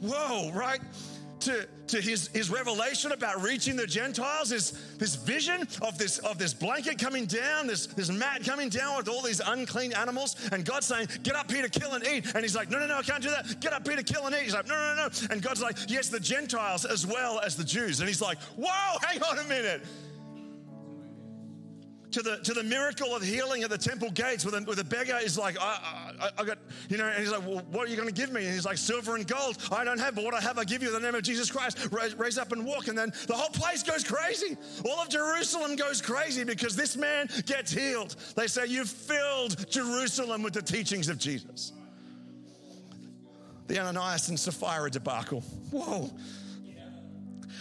Whoa, 0.00 0.50
right? 0.52 0.80
To, 1.40 1.66
to 1.86 2.00
his, 2.00 2.28
his 2.28 2.50
revelation 2.50 3.12
about 3.12 3.42
reaching 3.42 3.74
the 3.74 3.86
Gentiles, 3.86 4.50
this, 4.50 4.72
this 4.98 5.14
vision 5.14 5.62
of 5.80 5.96
this, 5.96 6.18
of 6.18 6.36
this 6.36 6.52
blanket 6.52 6.98
coming 6.98 7.24
down, 7.24 7.66
this, 7.66 7.86
this 7.86 8.10
mat 8.10 8.44
coming 8.44 8.68
down 8.68 8.98
with 8.98 9.08
all 9.08 9.22
these 9.22 9.40
unclean 9.40 9.94
animals, 9.94 10.36
and 10.52 10.66
God 10.66 10.84
saying, 10.84 11.08
Get 11.22 11.36
up 11.36 11.50
here 11.50 11.62
to 11.62 11.70
kill 11.70 11.94
and 11.94 12.04
eat. 12.06 12.26
And 12.34 12.42
he's 12.42 12.54
like, 12.54 12.70
No, 12.70 12.78
no, 12.78 12.86
no, 12.86 12.96
I 12.96 13.02
can't 13.02 13.22
do 13.22 13.30
that. 13.30 13.58
Get 13.60 13.72
up 13.72 13.86
here 13.86 13.96
to 13.96 14.02
kill 14.02 14.26
and 14.26 14.34
eat. 14.34 14.42
He's 14.42 14.54
like, 14.54 14.68
No, 14.68 14.74
no, 14.74 14.94
no. 14.94 15.08
And 15.30 15.40
God's 15.40 15.62
like, 15.62 15.78
Yes, 15.88 16.10
the 16.10 16.20
Gentiles 16.20 16.84
as 16.84 17.06
well 17.06 17.40
as 17.40 17.56
the 17.56 17.64
Jews. 17.64 18.00
And 18.00 18.08
he's 18.08 18.20
like, 18.20 18.38
Whoa, 18.56 18.98
hang 19.02 19.22
on 19.22 19.38
a 19.38 19.44
minute 19.44 19.82
to 22.12 22.22
the, 22.22 22.38
to 22.38 22.52
the 22.54 22.62
miracle 22.62 23.14
of 23.14 23.22
healing 23.22 23.62
at 23.62 23.70
the 23.70 23.78
temple 23.78 24.10
gates 24.10 24.44
where 24.44 24.52
the, 24.52 24.66
where 24.66 24.76
the 24.76 24.84
beggar 24.84 25.18
is 25.22 25.38
like, 25.38 25.56
I, 25.60 26.12
I, 26.20 26.30
I 26.38 26.44
got, 26.44 26.58
you 26.88 26.96
know, 26.96 27.06
and 27.06 27.18
he's 27.18 27.32
like, 27.32 27.46
well, 27.46 27.62
what 27.70 27.86
are 27.86 27.90
you 27.90 27.96
going 27.96 28.08
to 28.08 28.14
give 28.14 28.32
me? 28.32 28.44
And 28.44 28.54
he's 28.54 28.64
like, 28.64 28.78
silver 28.78 29.16
and 29.16 29.26
gold. 29.26 29.58
I 29.70 29.84
don't 29.84 29.98
have, 29.98 30.14
but 30.14 30.24
what 30.24 30.34
I 30.34 30.40
have, 30.40 30.58
I 30.58 30.64
give 30.64 30.82
you 30.82 30.88
in 30.88 30.94
the 30.94 31.00
name 31.00 31.14
of 31.14 31.22
Jesus 31.22 31.50
Christ. 31.50 31.88
Raise, 31.90 32.14
raise 32.16 32.38
up 32.38 32.52
and 32.52 32.64
walk. 32.64 32.88
And 32.88 32.96
then 32.96 33.12
the 33.26 33.34
whole 33.34 33.50
place 33.50 33.82
goes 33.82 34.04
crazy. 34.04 34.56
All 34.84 35.02
of 35.02 35.08
Jerusalem 35.08 35.76
goes 35.76 36.02
crazy 36.02 36.44
because 36.44 36.76
this 36.76 36.96
man 36.96 37.28
gets 37.46 37.72
healed. 37.72 38.16
They 38.36 38.46
say, 38.46 38.66
You've 38.66 38.90
filled 38.90 39.70
Jerusalem 39.70 40.42
with 40.42 40.54
the 40.54 40.62
teachings 40.62 41.08
of 41.08 41.18
Jesus. 41.18 41.72
The 43.66 43.78
Ananias 43.78 44.28
and 44.28 44.38
Sapphira 44.38 44.90
debacle. 44.90 45.42
Whoa. 45.70 46.10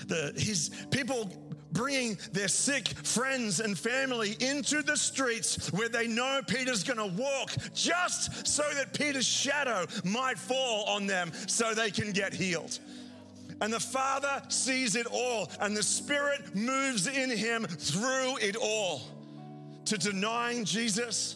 The, 0.07 0.33
his 0.35 0.71
people 0.89 1.31
bringing 1.71 2.17
their 2.31 2.47
sick 2.47 2.87
friends 2.87 3.59
and 3.59 3.77
family 3.77 4.35
into 4.39 4.81
the 4.81 4.97
streets 4.97 5.71
where 5.71 5.89
they 5.89 6.07
know 6.07 6.41
Peter's 6.47 6.83
going 6.83 6.97
to 6.97 7.21
walk 7.21 7.51
just 7.73 8.47
so 8.47 8.63
that 8.75 8.93
Peter's 8.93 9.27
shadow 9.27 9.85
might 10.03 10.37
fall 10.37 10.85
on 10.85 11.07
them 11.07 11.31
so 11.47 11.73
they 11.73 11.91
can 11.91 12.11
get 12.11 12.33
healed. 12.33 12.79
And 13.61 13.73
the 13.73 13.79
Father 13.79 14.41
sees 14.47 14.95
it 14.95 15.05
all, 15.11 15.51
and 15.59 15.75
the 15.75 15.83
Spirit 15.83 16.55
moves 16.55 17.07
in 17.07 17.29
him 17.29 17.65
through 17.65 18.37
it 18.37 18.55
all 18.55 19.01
to 19.85 19.97
denying 19.97 20.63
Jesus, 20.63 21.35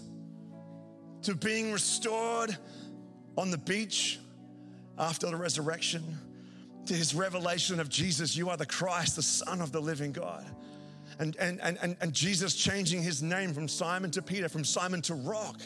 to 1.23 1.35
being 1.35 1.71
restored 1.71 2.55
on 3.37 3.51
the 3.51 3.57
beach 3.57 4.19
after 4.97 5.27
the 5.27 5.35
resurrection 5.35 6.17
to 6.85 6.93
his 6.93 7.15
revelation 7.15 7.79
of 7.79 7.89
Jesus, 7.89 8.35
you 8.35 8.49
are 8.49 8.57
the 8.57 8.65
Christ, 8.65 9.15
the 9.15 9.23
Son 9.23 9.61
of 9.61 9.71
the 9.71 9.79
living 9.79 10.11
God. 10.11 10.45
And, 11.19 11.35
and, 11.37 11.59
and, 11.61 11.95
and 12.01 12.13
Jesus 12.13 12.55
changing 12.55 13.03
his 13.03 13.21
name 13.21 13.53
from 13.53 13.67
Simon 13.67 14.11
to 14.11 14.21
Peter, 14.21 14.49
from 14.49 14.63
Simon 14.63 15.01
to 15.03 15.13
Rock 15.13 15.61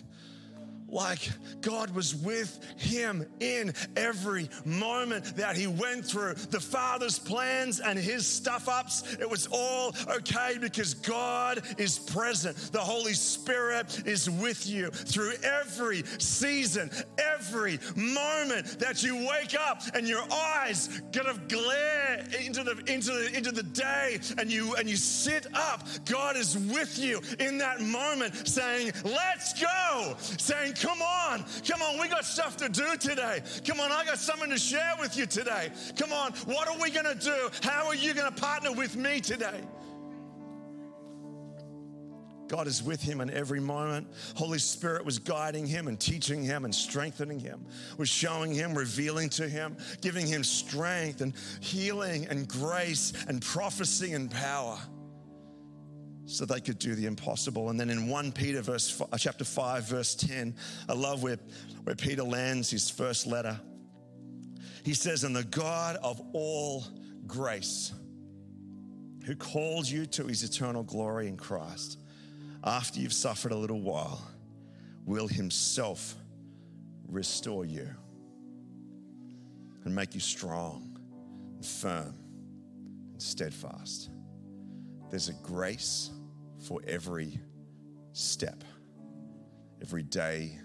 like 0.90 1.30
God 1.62 1.92
was 1.92 2.16
with 2.16 2.60
him 2.78 3.26
in 3.40 3.74
every 3.96 4.50
moment 4.66 5.36
that 5.36 5.56
he 5.58 5.68
went 5.68 6.06
through. 6.06 6.36
The 6.36 6.60
Father's 6.60 7.20
plans 7.20 7.80
and 7.80 8.00
his 8.00 8.26
stuff 8.26 8.70
ups, 8.70 9.18
it 9.20 9.30
was 9.30 9.48
all 9.52 9.94
okay 10.10 10.58
because 10.60 10.94
God 10.94 11.62
is 11.78 12.00
present. 12.00 12.56
The 12.72 12.80
Holy 12.80 13.14
Spirit 13.14 14.04
is 14.06 14.30
with 14.30 14.68
you 14.68 14.90
through 14.90 15.34
every 15.44 16.04
season, 16.20 16.90
every 17.18 17.80
moment 17.96 18.80
that 18.80 19.04
you 19.04 19.28
wake 19.28 19.56
up 19.60 19.82
and 19.94 20.08
your 20.08 20.24
eyes 20.32 21.02
kind 21.12 21.28
of 21.28 21.48
glare 21.48 22.24
into 22.40 22.64
the 22.64 22.72
into 22.92 23.12
the 23.12 23.32
into 23.36 23.52
the 23.52 23.64
day 23.64 24.20
and 24.38 24.52
you 24.52 24.76
and 24.76 24.90
you 24.90 24.96
sit 24.96 25.48
up. 25.54 25.88
God 26.06 26.38
is 26.38 26.58
with 26.58 26.98
you 26.98 27.22
in 27.40 27.58
that 27.58 27.82
moment 27.82 28.48
saying, 28.48 28.94
"Let's 29.04 29.60
go." 29.60 30.16
Saying, 30.38 30.76
Come 30.82 31.02
on, 31.02 31.44
come 31.68 31.82
on, 31.82 32.00
we 32.00 32.08
got 32.08 32.26
stuff 32.26 32.58
to 32.58 32.70
do 32.70 32.96
today. 32.98 33.42
Come 33.66 33.80
on, 33.80 33.92
I 33.92 34.06
got 34.06 34.18
something 34.18 34.50
to 34.50 34.60
share 34.60 34.94
with 35.00 35.18
you 35.18 35.26
today. 35.26 35.72
Come 35.98 36.14
on, 36.14 36.34
what 36.46 36.68
are 36.68 36.78
we 36.80 36.92
going 36.92 37.06
to 37.06 37.16
do? 37.16 37.50
How 37.64 37.88
are 37.88 37.96
you 37.96 38.14
going 38.14 38.32
to 38.32 38.42
partner 38.42 38.72
with 38.72 38.96
me 38.96 39.20
today? 39.20 39.62
God 42.48 42.68
is 42.68 42.82
with 42.82 43.02
him 43.02 43.20
in 43.20 43.30
every 43.30 43.60
moment. 43.60 44.08
Holy 44.36 44.60
Spirit 44.60 45.04
was 45.04 45.20
guiding 45.20 45.66
him 45.68 45.88
and 45.88 46.00
teaching 46.00 46.44
him 46.44 46.64
and 46.64 46.74
strengthening 46.74 47.40
him, 47.40 47.66
was 47.98 48.08
showing 48.08 48.54
him, 48.54 48.74
revealing 48.74 49.30
to 49.32 49.50
him, 49.50 49.76
giving 50.02 50.26
him 50.26 50.44
strength 50.44 51.22
and 51.22 51.34
healing 51.60 52.28
and 52.28 52.48
grace 52.48 53.12
and 53.28 53.42
prophecy 53.42 54.14
and 54.14 54.32
power 54.32 54.80
so 56.28 56.46
they 56.46 56.60
could 56.60 56.78
do 56.78 56.94
the 56.94 57.06
impossible. 57.06 57.70
And 57.70 57.80
then 57.80 57.90
in 57.90 58.10
1 58.10 58.34
Peter 58.34 58.62
verse 58.62 59.02
uh, 59.02 59.18
chapter 59.18 59.46
5 59.46 59.86
verse 59.86 60.14
10, 60.14 60.54
I 60.90 60.94
love 60.94 61.24
where, 61.24 61.40
where 61.84 61.96
Peter 61.96 62.24
lands 62.24 62.70
his 62.70 62.90
first 62.90 63.26
letter. 63.26 63.60
He 64.84 64.94
says, 64.94 65.24
"And 65.24 65.36
the 65.36 65.46
God 65.46 65.96
of 66.04 66.22
all 66.34 66.86
grace, 67.26 67.94
who 69.26 69.36
called 69.36 69.90
you 69.90 70.06
to 70.06 70.28
his 70.28 70.44
eternal 70.44 70.84
glory 70.84 71.28
in 71.28 71.38
Christ, 71.38 72.00
after 72.64 73.00
you've 73.00 73.14
suffered 73.14 73.54
a 73.54 73.58
little 73.58 73.82
while, 73.82 74.22
will 75.06 75.28
himself 75.28 76.16
restore 77.08 77.66
you 77.66 77.90
and 79.86 79.96
make 79.96 80.14
you 80.14 80.20
strong, 80.20 81.00
and 81.56 81.66
firm, 81.66 82.16
and 83.14 83.22
steadfast." 83.22 84.10
There's 85.10 85.30
a 85.30 85.34
grace 85.34 86.12
for 86.60 86.82
every 86.88 87.40
step, 88.14 88.64
every 89.82 90.04
day, 90.04 90.58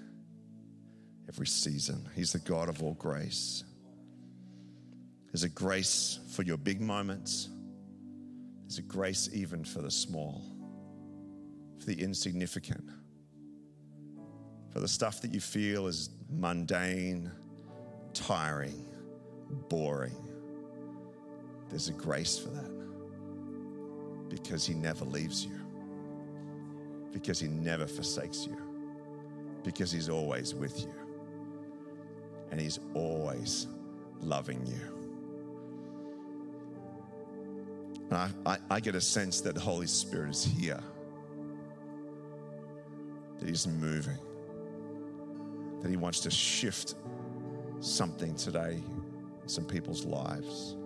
every 1.29 1.47
season. 1.47 2.09
He's 2.15 2.33
the 2.33 2.39
God 2.39 2.69
of 2.69 2.83
all 2.83 2.95
grace. 2.95 3.65
There's 5.27 5.45
a 5.45 5.49
grace 5.49 6.19
for 6.35 6.43
your 6.43 6.59
big 6.59 6.81
moments. 6.81 7.49
There's 8.63 8.79
a 8.79 8.83
grace 8.83 9.29
even 9.33 9.65
for 9.65 9.83
the 9.83 9.91
small, 9.91 10.43
for 11.79 11.87
the 11.87 12.01
insignificant, 12.01 12.85
for 14.73 14.81
the 14.81 14.89
stuff 14.89 15.21
that 15.23 15.33
you 15.33 15.41
feel 15.41 15.87
is 15.87 16.11
mundane, 16.31 17.31
tiring, 18.15 18.87
boring. 19.69 20.17
There's 21.69 21.89
a 21.89 21.93
grace 21.93 22.39
for 22.39 22.49
that 22.51 22.71
because 24.29 24.67
He 24.67 24.75
never 24.75 25.05
leaves 25.05 25.47
you 25.47 25.62
because 27.13 27.39
He 27.39 27.49
never 27.49 27.87
forsakes 27.87 28.47
you, 28.47 28.57
because 29.63 29.93
He's 29.93 30.09
always 30.09 30.55
with 30.55 30.81
you, 30.81 30.95
and 32.51 32.61
He's 32.61 32.81
always 32.95 33.67
loving 34.21 34.65
you. 34.67 34.81
I, 38.11 38.31
I, 38.45 38.59
I, 38.71 38.81
get 38.81 38.95
a 38.95 39.01
sense 39.01 39.41
that 39.41 39.55
the 39.55 39.61
Holy 39.61 39.87
Spirit 39.87 40.31
is 40.31 40.45
here, 40.45 40.83
that 43.39 43.49
He's 43.49 43.67
moving, 43.67 44.19
that 45.81 45.89
He 45.91 45.97
wants 45.97 46.21
to 46.21 46.31
shift 46.31 46.95
something 47.81 48.35
today 48.35 48.83
in 49.43 49.49
some 49.49 49.65
people's 49.65 50.05
lives. 50.05 50.77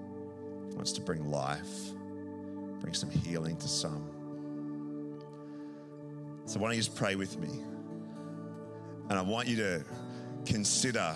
He 0.69 0.75
wants 0.75 0.93
to 0.93 1.01
bring 1.01 1.29
life, 1.31 1.93
bring 2.81 2.95
some 2.95 3.11
healing 3.11 3.57
to 3.57 3.69
some. 3.69 4.16
So, 6.57 6.63
why 6.63 6.69
don't 6.69 6.77
you 6.77 6.83
just 6.85 6.97
pray 6.97 7.17
with 7.17 7.39
me? 7.39 7.51
And 9.11 9.19
I 9.19 9.21
want 9.21 9.47
you 9.47 9.57
to 9.57 9.85
consider 10.47 11.15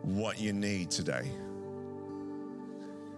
what 0.00 0.40
you 0.40 0.54
need 0.54 0.90
today. 0.90 1.30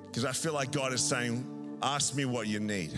Because 0.05 0.25
I 0.25 0.33
feel 0.33 0.53
like 0.53 0.73
God 0.73 0.93
is 0.93 1.01
saying, 1.01 1.47
Ask 1.81 2.17
me 2.17 2.25
what 2.25 2.49
you 2.49 2.59
need. 2.59 2.91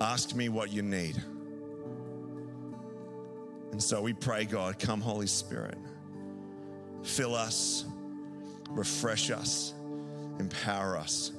Ask 0.00 0.36
me 0.36 0.48
what 0.48 0.72
you 0.72 0.82
need. 0.82 1.20
And 3.72 3.82
so 3.82 4.00
we 4.00 4.12
pray, 4.12 4.44
God, 4.44 4.78
come, 4.78 5.00
Holy 5.00 5.26
Spirit, 5.26 5.76
fill 7.02 7.34
us, 7.34 7.84
refresh 8.70 9.32
us, 9.32 9.74
empower 10.38 10.96
us. 10.96 11.32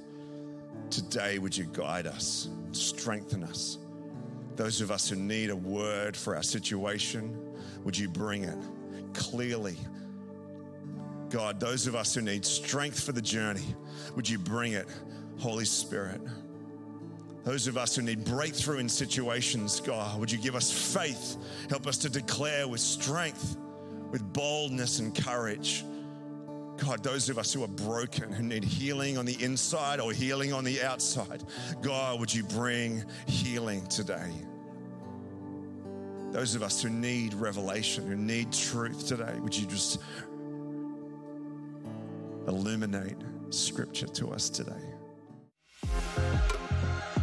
Today, 0.89 1.39
would 1.39 1.55
you 1.55 1.69
guide 1.71 2.05
us? 2.05 2.49
Strengthen 2.75 3.43
us. 3.43 3.77
Those 4.55 4.81
of 4.81 4.91
us 4.91 5.09
who 5.09 5.15
need 5.15 5.49
a 5.49 5.55
word 5.55 6.17
for 6.17 6.35
our 6.35 6.43
situation, 6.43 7.37
would 7.83 7.97
you 7.97 8.09
bring 8.09 8.43
it 8.43 8.57
clearly? 9.13 9.77
God, 11.29 11.59
those 11.59 11.87
of 11.87 11.95
us 11.95 12.15
who 12.15 12.21
need 12.21 12.43
strength 12.43 13.01
for 13.01 13.11
the 13.11 13.21
journey, 13.21 13.75
would 14.15 14.27
you 14.27 14.37
bring 14.37 14.73
it, 14.73 14.87
Holy 15.37 15.65
Spirit? 15.65 16.21
Those 17.43 17.67
of 17.67 17.77
us 17.77 17.95
who 17.95 18.01
need 18.01 18.25
breakthrough 18.25 18.79
in 18.79 18.89
situations, 18.89 19.79
God, 19.79 20.19
would 20.19 20.31
you 20.31 20.37
give 20.37 20.55
us 20.55 20.71
faith? 20.71 21.37
Help 21.69 21.87
us 21.87 21.97
to 21.99 22.09
declare 22.09 22.67
with 22.67 22.81
strength, 22.81 23.57
with 24.11 24.33
boldness 24.33 24.99
and 24.99 25.15
courage. 25.15 25.85
God, 26.79 27.03
those 27.03 27.29
of 27.29 27.37
us 27.37 27.53
who 27.53 27.63
are 27.63 27.67
broken, 27.67 28.31
who 28.31 28.43
need 28.43 28.63
healing 28.63 29.17
on 29.17 29.25
the 29.25 29.41
inside 29.43 29.99
or 29.99 30.11
healing 30.11 30.53
on 30.53 30.63
the 30.63 30.81
outside, 30.81 31.43
God, 31.81 32.19
would 32.19 32.33
you 32.33 32.43
bring 32.43 33.03
healing 33.27 33.85
today? 33.87 34.31
Those 36.31 36.55
of 36.55 36.63
us 36.63 36.81
who 36.81 36.89
need 36.89 37.33
revelation, 37.33 38.07
who 38.07 38.15
need 38.15 38.51
truth 38.51 39.07
today, 39.07 39.35
would 39.39 39.57
you 39.57 39.65
just 39.65 39.99
illuminate 42.47 43.17
scripture 43.49 44.07
to 44.07 44.31
us 44.31 44.49
today? 44.49 44.71